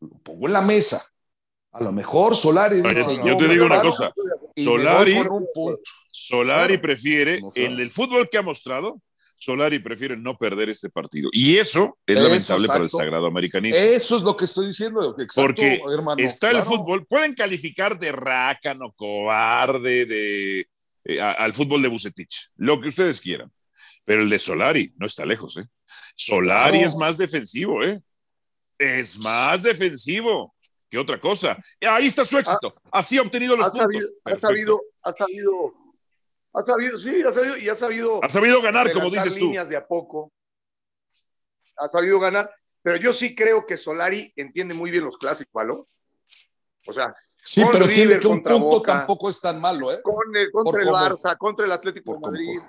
[0.00, 1.04] Lo pongo en la mesa.
[1.72, 3.18] A lo mejor Solari dice.
[3.24, 4.12] yo, te digo una cosa.
[4.56, 5.22] Solari,
[6.10, 9.00] Solari prefiere el del fútbol que ha mostrado
[9.42, 11.28] Solari prefiere no perder este partido.
[11.32, 13.76] Y eso es lamentable para el sagrado americanismo.
[13.76, 15.16] Eso es lo que estoy diciendo.
[15.34, 15.82] Porque
[16.18, 20.68] está el fútbol, pueden calificar de rácano, cobarde, de,
[21.04, 23.50] eh, al fútbol de Bucetich, lo que ustedes quieran.
[24.04, 25.66] Pero el de Solari no está lejos, ¿eh?
[26.14, 28.00] Solari es más defensivo, ¿eh?
[28.78, 30.54] Es más defensivo
[30.88, 31.58] que otra cosa.
[31.80, 32.76] Ahí está su éxito.
[32.92, 33.88] Así ha obtenido los puntos.
[34.24, 35.81] ha sabido, ha sabido
[36.54, 38.22] ha sabido, sí, ha sabido, y ha sabido.
[38.22, 39.46] Ha sabido ganar, como dices tú.
[39.46, 40.32] líneas de a poco.
[41.76, 42.50] Ha sabido ganar,
[42.82, 45.72] pero yo sí creo que Solari entiende muy bien los clásicos, ¿vale?
[45.72, 50.02] O sea, sí, pero tiene que un punto tampoco es tan malo, ¿eh?
[50.02, 52.60] Con el, contra el Barça, contra el Atlético de Madrid.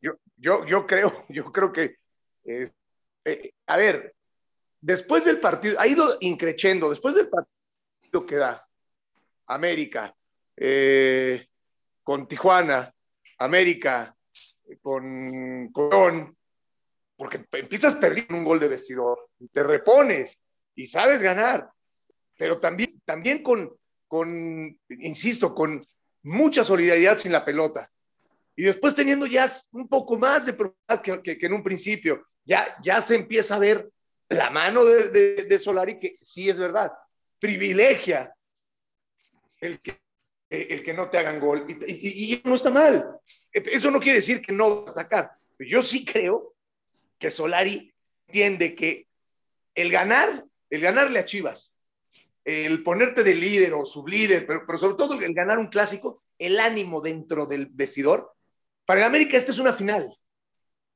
[0.00, 1.96] yo, yo, yo creo, yo creo que,
[2.44, 2.70] eh,
[3.24, 4.14] eh, a ver,
[4.80, 8.68] después del partido, ha ido increchendo, después del partido que da
[9.46, 10.14] América,
[10.56, 11.46] eh,
[12.04, 12.94] con Tijuana,
[13.38, 14.14] América,
[14.82, 16.36] con Colón,
[17.16, 20.38] porque empiezas perdiendo un gol de vestidor, te repones
[20.74, 21.68] y sabes ganar,
[22.36, 23.74] pero también, también con,
[24.06, 25.86] con, insisto, con
[26.22, 27.90] mucha solidaridad sin la pelota.
[28.56, 32.76] Y después teniendo ya un poco más de probabilidad que, que, en un principio, ya,
[32.82, 33.88] ya se empieza a ver
[34.28, 36.92] la mano de, de, de Solari, que sí es verdad,
[37.38, 38.34] privilegia
[39.60, 40.03] el que
[40.62, 41.66] el que no te hagan gol.
[41.68, 43.18] Y, no está mal.
[43.52, 45.32] Eso no quiere decir que no va a atacar.
[45.58, 46.54] Yo sí creo
[47.18, 47.92] que Solari
[48.26, 49.06] entiende que
[49.74, 51.72] el ganar, el ganarle a Chivas,
[52.44, 56.60] el ponerte de líder o sublíder, pero, pero sobre todo el ganar un clásico, el
[56.60, 58.34] ánimo dentro del vestidor.
[58.84, 60.14] Para el América esta es una final.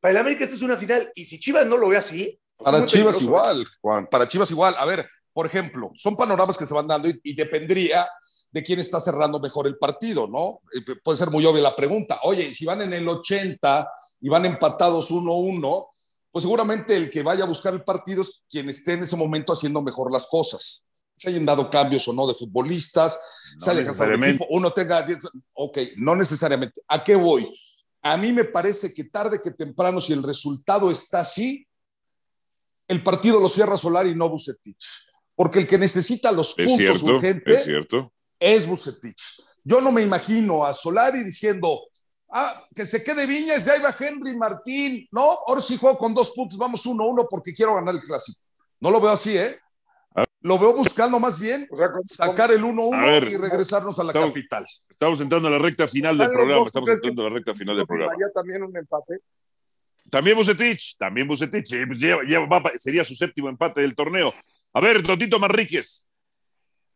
[0.00, 1.10] Para el América esta es una final.
[1.14, 2.38] Y si Chivas no lo ve así.
[2.56, 4.06] Para Chivas igual, Juan.
[4.06, 4.74] Para Chivas igual.
[4.76, 8.06] A ver, por ejemplo, son panoramas que se van dando y dependría
[8.50, 10.60] de quién está cerrando mejor el partido, ¿no?
[10.72, 12.20] Eh, puede ser muy obvia la pregunta.
[12.22, 13.90] Oye, si van en el 80
[14.20, 15.88] y van empatados 1-1,
[16.30, 19.52] pues seguramente el que vaya a buscar el partido es quien esté en ese momento
[19.52, 20.84] haciendo mejor las cosas.
[21.16, 23.18] Se hayan dado cambios o no de futbolistas,
[23.54, 25.04] no se haya equipo, uno tenga.
[25.54, 26.80] Ok, no necesariamente.
[26.86, 27.52] ¿A qué voy?
[28.02, 31.66] A mí me parece que tarde que temprano, si el resultado está así,
[32.86, 34.86] el partido lo cierra Solar y no Bucetich.
[35.34, 39.42] Porque el que necesita los puntos urgentes es cierto es Bucetich.
[39.64, 41.80] Yo no me imagino a Solari diciendo,
[42.30, 45.08] ah, que se quede Viñas y ahí va Henry Martín.
[45.12, 48.00] No, ahora sí juego con dos puntos, vamos uno a uno porque quiero ganar el
[48.00, 48.40] clásico.
[48.80, 49.58] No lo veo así, ¿eh?
[50.40, 51.68] Lo veo buscando más bien
[52.04, 54.64] sacar el 1-1 y regresarnos a la capital.
[54.88, 56.66] Estamos entrando a la recta final del programa.
[56.66, 58.14] Estamos entrando a la recta final del programa.
[58.32, 59.20] también un empate.
[60.10, 61.68] También Bucetich, también Bucetich.
[61.86, 64.32] Pues sería su séptimo empate del torneo.
[64.72, 66.07] A ver, Totito Manríquez,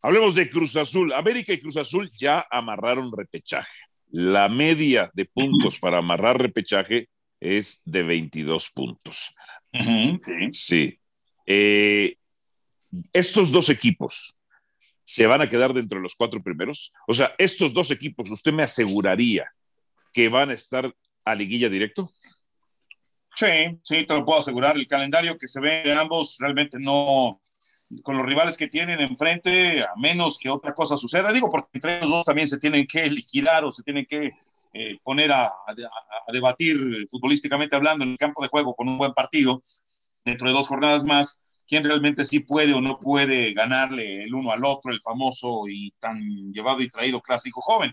[0.02, 1.12] Hablemos de Cruz Azul.
[1.12, 3.78] América y Cruz Azul ya amarraron repechaje.
[4.10, 7.08] La media de puntos para amarrar repechaje
[7.40, 9.34] es de 22 puntos.
[9.72, 10.48] sí.
[10.50, 10.98] sí.
[11.46, 12.16] Eh,
[13.12, 14.36] estos dos equipos
[15.04, 16.92] se van a quedar dentro de los cuatro primeros.
[17.06, 19.50] O sea, estos dos equipos, ¿usted me aseguraría
[20.12, 20.94] que van a estar
[21.24, 22.10] a liguilla directo?
[23.34, 24.76] Sí, sí, te lo puedo asegurar.
[24.76, 27.41] El calendario que se ve de ambos realmente no,
[28.02, 31.32] con los rivales que tienen enfrente, a menos que otra cosa suceda.
[31.32, 34.32] Digo, porque entre los dos también se tienen que liquidar o se tienen que
[34.72, 39.12] eh, poner a, a, debatir futbolísticamente hablando en el campo de juego con un buen
[39.12, 39.62] partido
[40.24, 44.52] dentro de dos jornadas más, quién realmente sí puede o no puede ganarle el uno
[44.52, 47.92] al otro, el famoso y tan llevado y traído clásico joven.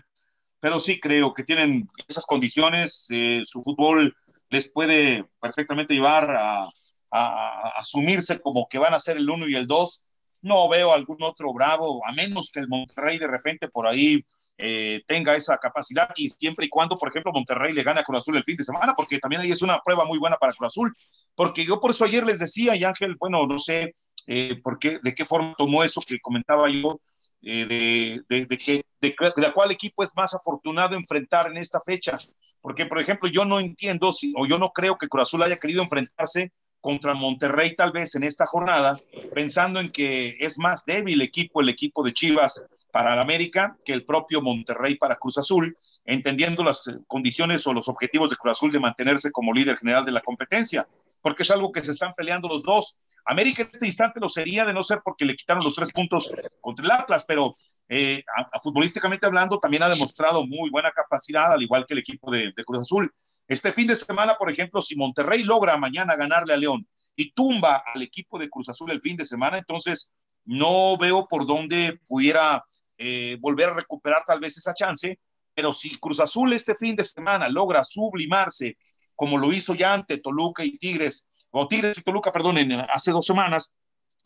[0.60, 4.14] Pero sí creo que tienen esas condiciones, eh, su fútbol
[4.50, 6.68] les puede perfectamente llevar a,
[7.10, 10.06] a, asumirse como que van a ser el uno y el dos.
[10.42, 14.24] No veo algún otro bravo, a menos que el Monterrey de repente por ahí
[14.62, 18.18] eh, tenga esa capacidad y siempre y cuando, por ejemplo, Monterrey le gane a Cruz
[18.18, 20.68] Azul el fin de semana, porque también ahí es una prueba muy buena para Cruz
[20.68, 20.94] Azul,
[21.34, 23.94] porque yo por eso ayer les decía, y Ángel, bueno, no sé
[24.26, 27.00] eh, por qué, de qué forma tomó eso que comentaba yo,
[27.42, 32.18] eh, de, de, que, de, la cual equipo es más afortunado enfrentar en esta fecha,
[32.60, 35.56] porque, por ejemplo, yo no entiendo si, o yo no creo que Cruz Azul haya
[35.56, 38.96] querido enfrentarse contra Monterrey tal vez en esta jornada,
[39.34, 43.92] pensando en que es más débil equipo el equipo de Chivas para el América que
[43.92, 48.72] el propio Monterrey para Cruz Azul, entendiendo las condiciones o los objetivos de Cruz Azul
[48.72, 50.88] de mantenerse como líder general de la competencia,
[51.20, 52.98] porque es algo que se están peleando los dos.
[53.26, 56.32] América en este instante lo sería de no ser porque le quitaron los tres puntos
[56.60, 57.56] contra el Atlas, pero
[57.88, 62.30] eh, a, futbolísticamente hablando también ha demostrado muy buena capacidad, al igual que el equipo
[62.30, 63.12] de, de Cruz Azul.
[63.50, 66.86] Este fin de semana, por ejemplo, si Monterrey logra mañana ganarle a León
[67.16, 71.44] y tumba al equipo de Cruz Azul el fin de semana, entonces no veo por
[71.48, 72.64] dónde pudiera
[72.96, 75.18] eh, volver a recuperar tal vez esa chance,
[75.52, 78.76] pero si Cruz Azul este fin de semana logra sublimarse,
[79.16, 82.56] como lo hizo ya ante Toluca y Tigres, o Tigres y Toluca, perdón,
[82.88, 83.72] hace dos semanas,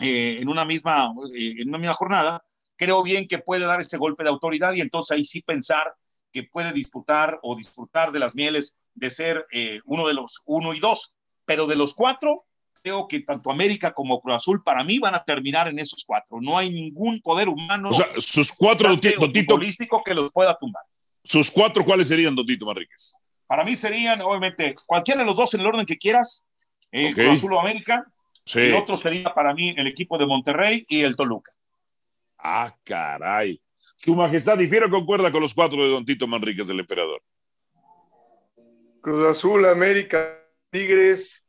[0.00, 2.44] eh, en, una misma, eh, en una misma jornada,
[2.76, 5.94] creo bien que puede dar ese golpe de autoridad y entonces ahí sí pensar
[6.30, 10.74] que puede disputar o disfrutar de las mieles de ser eh, uno de los uno
[10.74, 11.14] y dos,
[11.44, 12.44] pero de los cuatro,
[12.82, 16.38] creo que tanto América como Cruz Azul para mí van a terminar en esos cuatro.
[16.40, 17.88] No hay ningún poder humano.
[17.88, 20.84] O sea, sus cuatro, futbolístico que los pueda tumbar.
[21.24, 23.16] ¿Sus cuatro cuáles serían, Don Tito Manríquez?
[23.46, 26.44] Para mí serían, obviamente, cualquiera de los dos en el orden que quieras,
[26.92, 28.06] eh, Cruz Azul o América.
[28.54, 31.52] El otro sería para mí el equipo de Monterrey y el Toluca.
[32.38, 33.60] Ah, caray.
[33.96, 37.22] Su Majestad difiere o concuerda con los cuatro de Don Tito Manríquez, del emperador.
[39.04, 41.44] Cruz Azul, América, Tigres.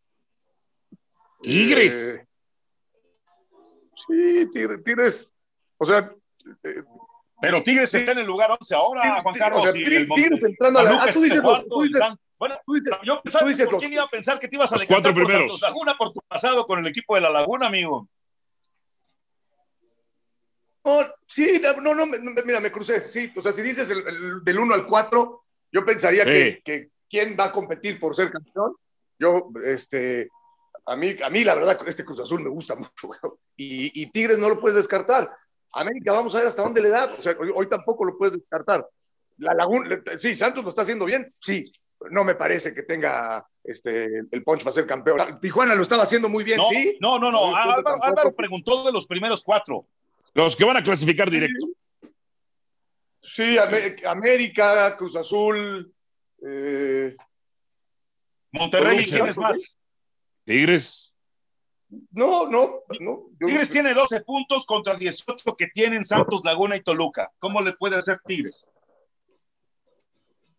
[1.41, 2.19] ¿Tigres?
[4.09, 5.33] Eh, sí, Tigres,
[5.77, 6.13] O sea.
[6.63, 6.83] Eh,
[7.39, 9.71] pero Tigres está en el lugar 11 ahora, Juan Carlos.
[9.71, 10.05] tigres,
[10.41, 11.03] entrando a la.
[11.03, 12.01] Ah, tú dices, tú dices,
[12.37, 14.83] bueno, tú dices, yo pensaba, ¿por quién iba a pensar que te ibas a los
[14.83, 15.57] cuatro primeros.
[15.57, 18.09] Por Laguna por tu pasado con el equipo de la Laguna, amigo?
[20.83, 22.05] No, sí, no, no,
[22.45, 23.31] mira, me crucé, sí.
[23.33, 27.45] O sea, si dices el, del 1 al 4, yo pensaría que, que, quién va
[27.45, 28.75] a competir por ser campeón.
[29.17, 30.29] Yo, este,
[30.85, 34.37] a mí, a mí la verdad, este Cruz Azul me gusta mucho, y, y, Tigres
[34.37, 35.31] no lo puedes descartar.
[35.73, 38.85] América, vamos a ver hasta dónde le da, o sea, hoy, tampoco lo puedes descartar.
[39.37, 41.71] La Laguna, sí, Santos lo está haciendo bien, sí,
[42.11, 45.39] no me parece que tenga este, el punch para ser campeón.
[45.41, 46.97] Tijuana lo estaba haciendo muy bien, sí.
[47.01, 49.87] No, no, no, Álvaro, preguntó de los primeros cuatro.
[50.33, 51.67] Los que van a clasificar directo.
[53.21, 53.57] Sí,
[54.05, 55.93] América, Cruz Azul,
[56.41, 57.15] eh,
[58.51, 59.77] Monterrey, ¿quién es más?
[60.43, 61.15] Tigres.
[62.11, 63.29] No, no, no.
[63.39, 67.31] Tigres tiene 12 puntos contra 18 que tienen Santos, Laguna y Toluca.
[67.37, 68.67] ¿Cómo le puede hacer Tigres?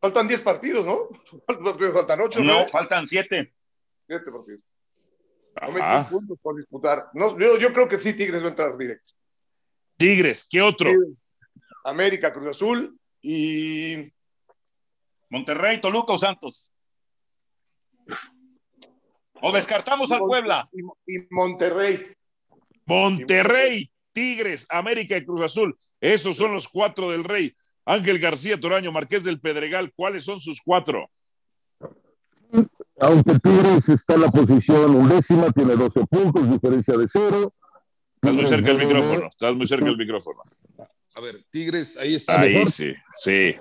[0.01, 1.09] Faltan 10 partidos, ¿no?
[1.95, 2.41] Faltan 8.
[2.41, 2.69] No, ¿no?
[2.69, 3.53] faltan 7.
[4.07, 4.61] 7 partidos.
[5.63, 7.09] No puntos por disputar.
[7.15, 9.13] No, yo, yo, creo que sí, Tigres va a entrar directo.
[9.97, 10.91] Tigres, ¿qué otro?
[11.85, 14.13] América, Cruz Azul y
[15.31, 16.67] Monterrey, Toluca o Santos.
[19.41, 20.69] O descartamos al Puebla.
[20.73, 20.83] Y,
[21.31, 22.07] Monterrey.
[22.87, 25.77] Monterrey, Tigres, América y Cruz Azul.
[26.01, 27.55] Esos son los cuatro del Rey.
[27.85, 31.09] Ángel García Toraño, Marqués del Pedregal, ¿cuáles son sus cuatro?
[32.99, 37.53] Aunque Tigres está en la posición undécima, tiene 12 puntos, diferencia de cero.
[38.15, 40.43] Estás muy cerca del micrófono, estás muy cerca del micrófono.
[41.15, 42.41] A ver, Tigres, ahí está.
[42.41, 43.55] Ahí sí, sí.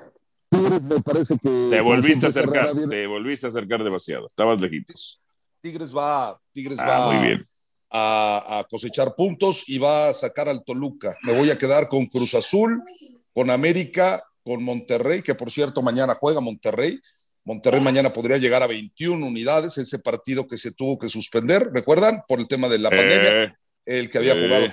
[0.49, 1.67] Tigres me parece que.
[1.69, 4.27] Te volviste a acercar, te volviste a acercar demasiado.
[4.27, 5.21] Estabas lejitos.
[5.61, 7.47] Tigres va, Tigres ah, va muy bien.
[7.89, 11.15] A, cosechar puntos y va a sacar al Toluca.
[11.23, 12.83] Me voy a quedar con Cruz Azul,
[13.33, 16.99] con América, con Monterrey, que por cierto mañana juega Monterrey.
[17.45, 22.23] Monterrey mañana podría llegar a 21 unidades, ese partido que se tuvo que suspender, ¿recuerdan?
[22.27, 23.43] Por el tema de la pandemia.
[23.43, 23.53] Eh,
[23.85, 24.71] el que había jugado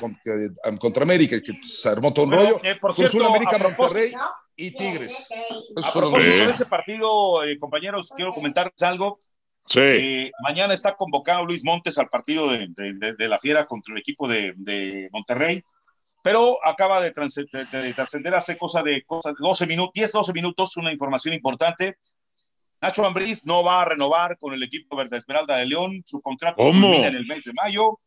[0.80, 2.60] contra, América, que se armó todo un rollo.
[2.64, 4.12] Eh, Cruz Azul, América, Monterrey
[4.56, 5.28] y Tigres.
[5.82, 9.18] A propósito de ese partido, eh, compañeros, quiero comentarles algo.
[9.66, 9.80] Sí.
[9.80, 14.00] Eh, mañana está convocado Luis Montes al partido de, de, de la Fiera contra el
[14.00, 15.62] equipo de, de Monterrey,
[16.22, 20.92] pero acaba de, trascender hace cosa de, cosa de 12 minutos, 10, 12 minutos, una
[20.92, 21.96] información importante.
[22.80, 26.62] Nacho Ambriz no va a renovar con el equipo Verde Esmeralda de León, su contrato
[26.62, 27.98] termina en el mes de mayo.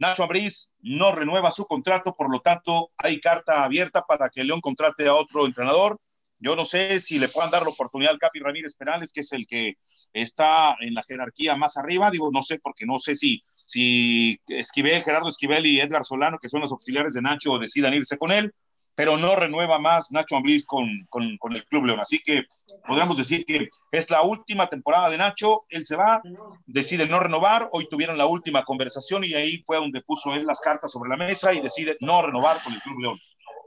[0.00, 4.62] Nacho Ambriz no renueva su contrato, por lo tanto hay carta abierta para que León
[4.62, 6.00] contrate a otro entrenador.
[6.38, 9.30] Yo no sé si le puedan dar la oportunidad al Capi Ramírez Perales, que es
[9.32, 9.74] el que
[10.14, 12.10] está en la jerarquía más arriba.
[12.10, 16.48] Digo, no sé, porque no sé si, si Esquivel, Gerardo Esquivel y Edgar Solano, que
[16.48, 18.54] son los auxiliares de Nacho, decidan irse con él,
[19.00, 22.00] pero no renueva más Nacho Ambriz con, con, con, el Club León.
[22.00, 22.42] Así que
[22.86, 25.64] podríamos decir que es la última temporada de Nacho.
[25.70, 26.20] Él se va,
[26.66, 27.70] decide no renovar.
[27.72, 31.16] Hoy tuvieron la última conversación y ahí fue donde puso él las cartas sobre la
[31.16, 33.18] mesa y decide no renovar con el Club León.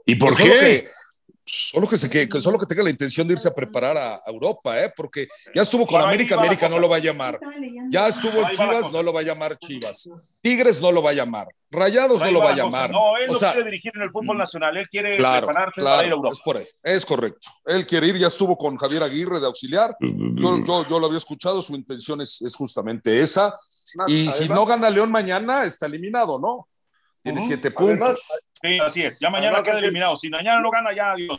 [0.06, 0.88] ¿Y por qué?
[1.46, 4.22] Solo que, se, que, solo que tenga la intención de irse a preparar a, a
[4.28, 4.90] Europa, ¿eh?
[4.96, 7.38] porque ya estuvo con América, América no lo va a llamar.
[7.90, 10.08] Ya estuvo en Chivas, no lo va a llamar Chivas.
[10.40, 11.48] Tigres no lo va a llamar.
[11.70, 12.90] Rayados no lo va a llamar.
[12.90, 15.80] No, él o no sea, quiere dirigir en el fútbol nacional, él quiere claro, prepararse
[15.80, 16.32] claro, para ir a Europa.
[16.32, 17.48] Es, por ahí, es correcto.
[17.66, 19.94] Él quiere ir, ya estuvo con Javier Aguirre de auxiliar.
[20.00, 23.54] Yo, yo, yo lo había escuchado, su intención es, es justamente esa.
[24.06, 26.68] Y Además, si no gana León mañana, está eliminado, ¿no?
[27.22, 27.46] Tiene uh -huh.
[27.46, 27.98] siete puntos.
[27.98, 28.20] Además,
[28.64, 29.18] sí, así es.
[29.20, 30.16] Ya mañana queda eliminado.
[30.16, 31.38] Si mañana no gana, ya Dios.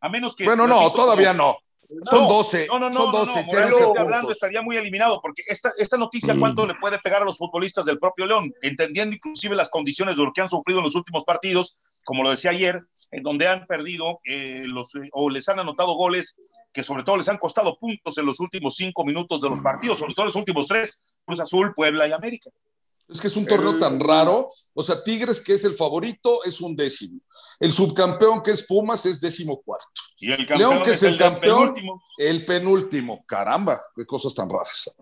[0.00, 0.44] A menos que.
[0.44, 1.58] Bueno, no, todavía no.
[2.04, 2.66] Son 12.
[2.68, 2.92] No, no, no.
[2.92, 3.46] son 12.
[3.50, 4.00] No, no, no.
[4.00, 6.40] hablando estaría muy eliminado, porque esta, esta noticia, mm.
[6.40, 8.52] ¿cuánto le puede pegar a los futbolistas del propio León?
[8.60, 12.30] Entendiendo inclusive las condiciones de lo que han sufrido en los últimos partidos, como lo
[12.30, 16.38] decía ayer, en donde han perdido eh, los, o les han anotado goles
[16.72, 19.98] que sobre todo les han costado puntos en los últimos cinco minutos de los partidos,
[19.98, 22.50] sobre todo los últimos tres, Cruz Azul, Puebla y América.
[23.08, 24.46] Es que es un torneo tan raro.
[24.74, 27.20] O sea, Tigres, que es el favorito, es un décimo.
[27.58, 29.86] El subcampeón, que es Pumas, es décimo cuarto.
[30.18, 32.02] Y el León, que es, el, el campeón, penúltimo.
[32.18, 33.24] el penúltimo.
[33.26, 34.94] Caramba, qué cosas tan raras.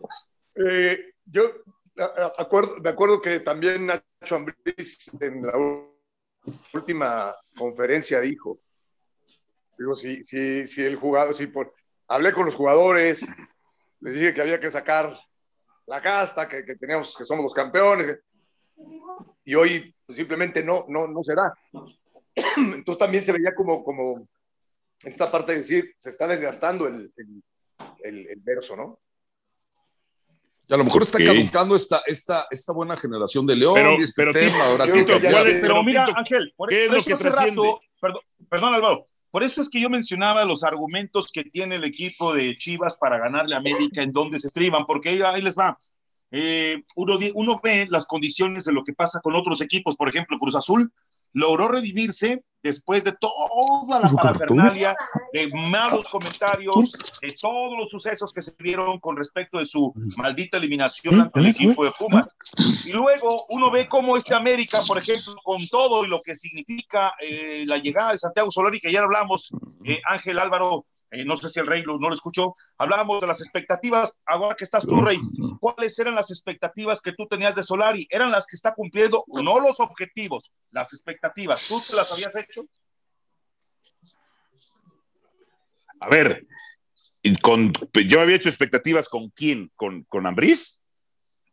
[0.54, 1.42] Eh, yo
[2.38, 5.52] acuerdo, me acuerdo que también Nacho Ambriz en la
[6.72, 8.60] última conferencia dijo,
[9.78, 11.74] digo, si, si, si el jugador, si por,
[12.08, 13.24] hablé con los jugadores,
[14.00, 15.18] les dije que había que sacar
[15.86, 18.18] la casta, que, que, tenemos, que somos los campeones,
[19.44, 21.52] y hoy pues, simplemente no, no, no se da.
[22.56, 24.28] Entonces también se veía como, como
[25.02, 27.42] esta parte de decir, se está desgastando el, el,
[28.02, 29.00] el, el verso, ¿no?
[30.68, 31.26] Y a lo mejor está okay.
[31.26, 34.64] caducando esta, esta, esta buena generación de León pero, y este pero, tema.
[34.64, 37.62] Ahora Tito, que pero, pero mira, Ángel, por, ¿qué es por lo que hace trasciende?
[37.62, 38.20] rato, perdón,
[38.50, 42.56] perdón, Álvaro, por eso es que yo mencionaba los argumentos que tiene el equipo de
[42.56, 45.78] Chivas para ganarle a América en donde se estriban, porque ahí, les va.
[46.30, 50.36] Eh, uno, uno, ve las condiciones de lo que pasa con otros equipos, por ejemplo,
[50.38, 50.92] Cruz Azul
[51.32, 54.96] logró redimirse después de toda la parafernalia,
[55.32, 60.56] de malos comentarios, de todos los sucesos que se vieron con respecto de su maldita
[60.58, 62.28] eliminación ante el equipo de Puma.
[62.84, 67.14] Y luego uno ve cómo este América, por ejemplo, con todo y lo que significa
[67.20, 69.52] eh, la llegada de Santiago Solari, que ayer hablamos,
[69.84, 70.86] eh, Ángel Álvaro,
[71.16, 74.64] eh, no sé si el rey no lo escuchó, hablábamos de las expectativas, ahora que
[74.64, 75.18] estás tú, rey,
[75.60, 78.06] ¿cuáles eran las expectativas que tú tenías de Solari?
[78.10, 81.66] ¿Eran las que está cumpliendo, no los objetivos, las expectativas?
[81.68, 82.66] ¿Tú te las habías hecho?
[86.00, 86.42] A ver,
[87.42, 87.72] con,
[88.06, 90.82] yo había hecho expectativas con quién, con, con Ambriz.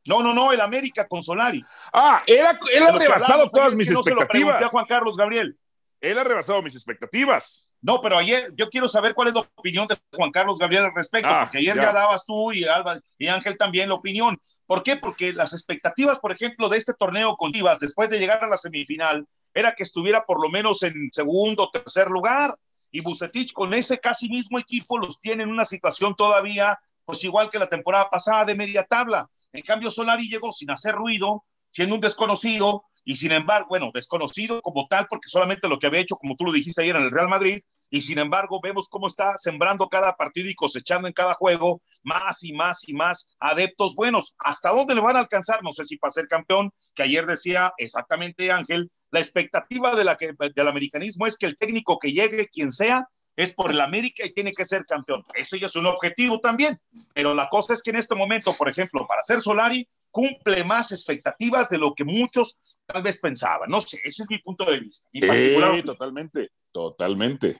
[0.06, 1.64] No, no, no, el América con Solari.
[1.94, 4.58] Ah, él ha, él ha rebasado todas mis no expectativas.
[4.58, 5.58] Se lo a Juan Carlos Gabriel.
[6.02, 7.70] Él ha rebasado mis expectativas.
[7.84, 10.96] No, pero ayer yo quiero saber cuál es la opinión de Juan Carlos Gabriel al
[10.96, 11.84] respecto, ah, porque ayer ya.
[11.84, 11.92] ya.
[11.92, 14.40] dabas tú y Álvaro y Ángel también la opinión.
[14.66, 14.96] ¿Por qué?
[14.96, 18.56] Porque las expectativas, por ejemplo, de este torneo con Chivas, después de llegar a la
[18.56, 22.58] semifinal, era que estuviera por lo menos en segundo o tercer lugar.
[22.90, 27.50] Y Bucetich con ese casi mismo equipo los tiene en una situación todavía, pues igual
[27.50, 29.30] que la temporada pasada de media tabla.
[29.52, 34.62] En cambio, Solari llegó sin hacer ruido, siendo un desconocido, y sin embargo, bueno, desconocido
[34.62, 37.12] como tal, porque solamente lo que había hecho, como tú lo dijiste ayer en el
[37.12, 37.60] Real Madrid,
[37.90, 42.44] y sin embargo vemos cómo está sembrando cada partido y cosechando en cada juego más
[42.44, 44.36] y más y más adeptos buenos.
[44.40, 45.62] ¿Hasta dónde le van a alcanzar?
[45.64, 50.16] No sé si para ser campeón, que ayer decía exactamente Ángel, la expectativa de la
[50.16, 54.26] que, del americanismo es que el técnico que llegue, quien sea, es por el América
[54.26, 55.22] y tiene que ser campeón.
[55.36, 56.80] Eso ya es un objetivo también,
[57.14, 60.92] pero la cosa es que en este momento, por ejemplo, para ser Solari, cumple más
[60.92, 63.68] expectativas de lo que muchos tal vez pensaban.
[63.68, 65.10] No sé, ese es mi punto de vista.
[65.12, 65.84] Sí, particular...
[65.84, 67.58] totalmente, totalmente.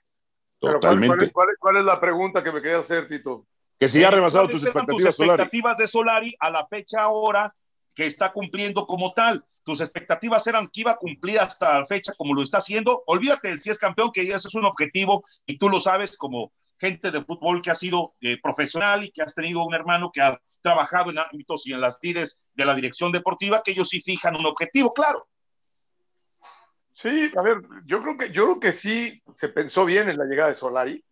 [0.60, 1.18] Totalmente.
[1.18, 3.48] ¿cuál, es, cuál, es, ¿Cuál es la pregunta que me quería hacer, Tito?
[3.78, 7.54] Que si ha rebasado tus expectativas, tus expectativas de Solari a la fecha ahora
[7.96, 9.44] que está cumpliendo como tal.
[9.64, 13.04] Tus expectativas eran que iba a cumplir hasta la fecha como lo está haciendo.
[13.08, 16.54] Olvídate si es campeón, que ese es un objetivo y tú lo sabes como
[16.84, 20.20] gente de fútbol que ha sido eh, profesional y que has tenido un hermano que
[20.20, 24.02] ha trabajado en ámbitos y en las tides de la dirección deportiva, que ellos sí
[24.02, 25.26] fijan un objetivo, claro.
[26.94, 30.26] Sí, a ver, yo creo que, yo creo que sí se pensó bien en la
[30.26, 31.04] llegada de Solari.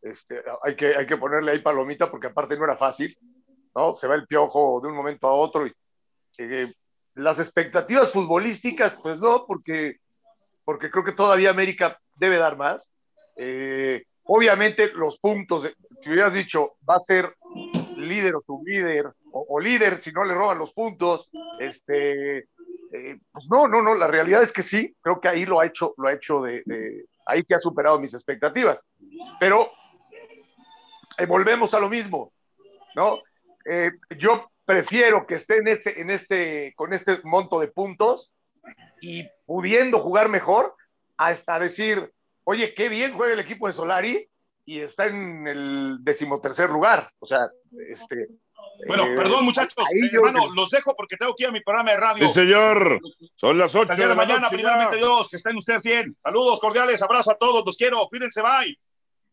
[0.00, 3.14] Este, hay, que, hay que ponerle ahí palomita porque aparte no era fácil,
[3.74, 3.94] ¿no?
[3.94, 5.72] Se va el piojo de un momento a otro y
[6.38, 6.72] eh,
[7.14, 9.98] las expectativas futbolísticas, pues no, porque,
[10.64, 12.88] porque creo que todavía América debe dar más.
[13.36, 15.68] Eh, obviamente los puntos,
[16.02, 17.34] si hubieras dicho, va a ser
[17.96, 22.46] líder o sublíder, o, o líder si no le roban los puntos, este,
[22.92, 25.66] eh, pues no, no, no, la realidad es que sí, creo que ahí lo ha
[25.66, 28.78] hecho, lo ha hecho de, de ahí que ha superado mis expectativas.
[29.40, 29.70] Pero
[31.18, 32.32] eh, volvemos a lo mismo,
[32.94, 33.20] ¿no?
[33.64, 38.30] Eh, yo prefiero que esté en este, en este, con este monto de puntos
[39.00, 40.74] y pudiendo jugar mejor,
[41.16, 42.12] hasta decir,
[42.44, 44.28] oye, qué bien juega el equipo de Solari
[44.64, 47.10] y está en el decimotercer lugar.
[47.18, 47.40] O sea,
[47.88, 48.28] este.
[48.86, 49.74] Bueno, eh, perdón, muchachos,
[50.12, 52.26] yo- hermano, los dejo porque tengo que ir a mi programa de radio.
[52.26, 53.00] Sí, señor.
[53.34, 54.54] Son las Hasta 8 el día de la mañana, noche.
[54.56, 55.02] primeramente ya.
[55.06, 56.16] Dios, que estén ustedes bien.
[56.22, 58.78] Saludos cordiales, abrazo a todos, los quiero, cuídense, bye.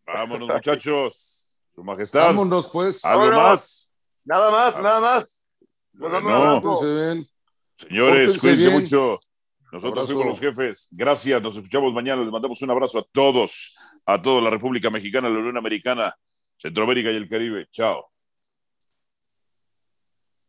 [0.05, 1.63] Vámonos, muchachos.
[1.67, 2.25] Su majestad.
[2.25, 3.05] Vámonos, pues.
[3.05, 3.43] ¿Algo Vámonos.
[3.49, 3.91] más?
[4.25, 5.43] Nada más, nada más.
[5.93, 6.61] Nos Bueno.
[6.81, 7.27] bien.
[7.75, 8.79] Señores, Pórtense cuídense bien.
[8.79, 9.19] mucho.
[9.71, 10.13] Nosotros Abrazo.
[10.13, 10.89] fuimos los jefes.
[10.91, 12.21] Gracias, nos escuchamos mañana.
[12.21, 16.15] Les mandamos un abrazo a todos, a toda la República Mexicana, la Unión Americana,
[16.57, 17.67] Centroamérica y el Caribe.
[17.71, 18.11] Chao.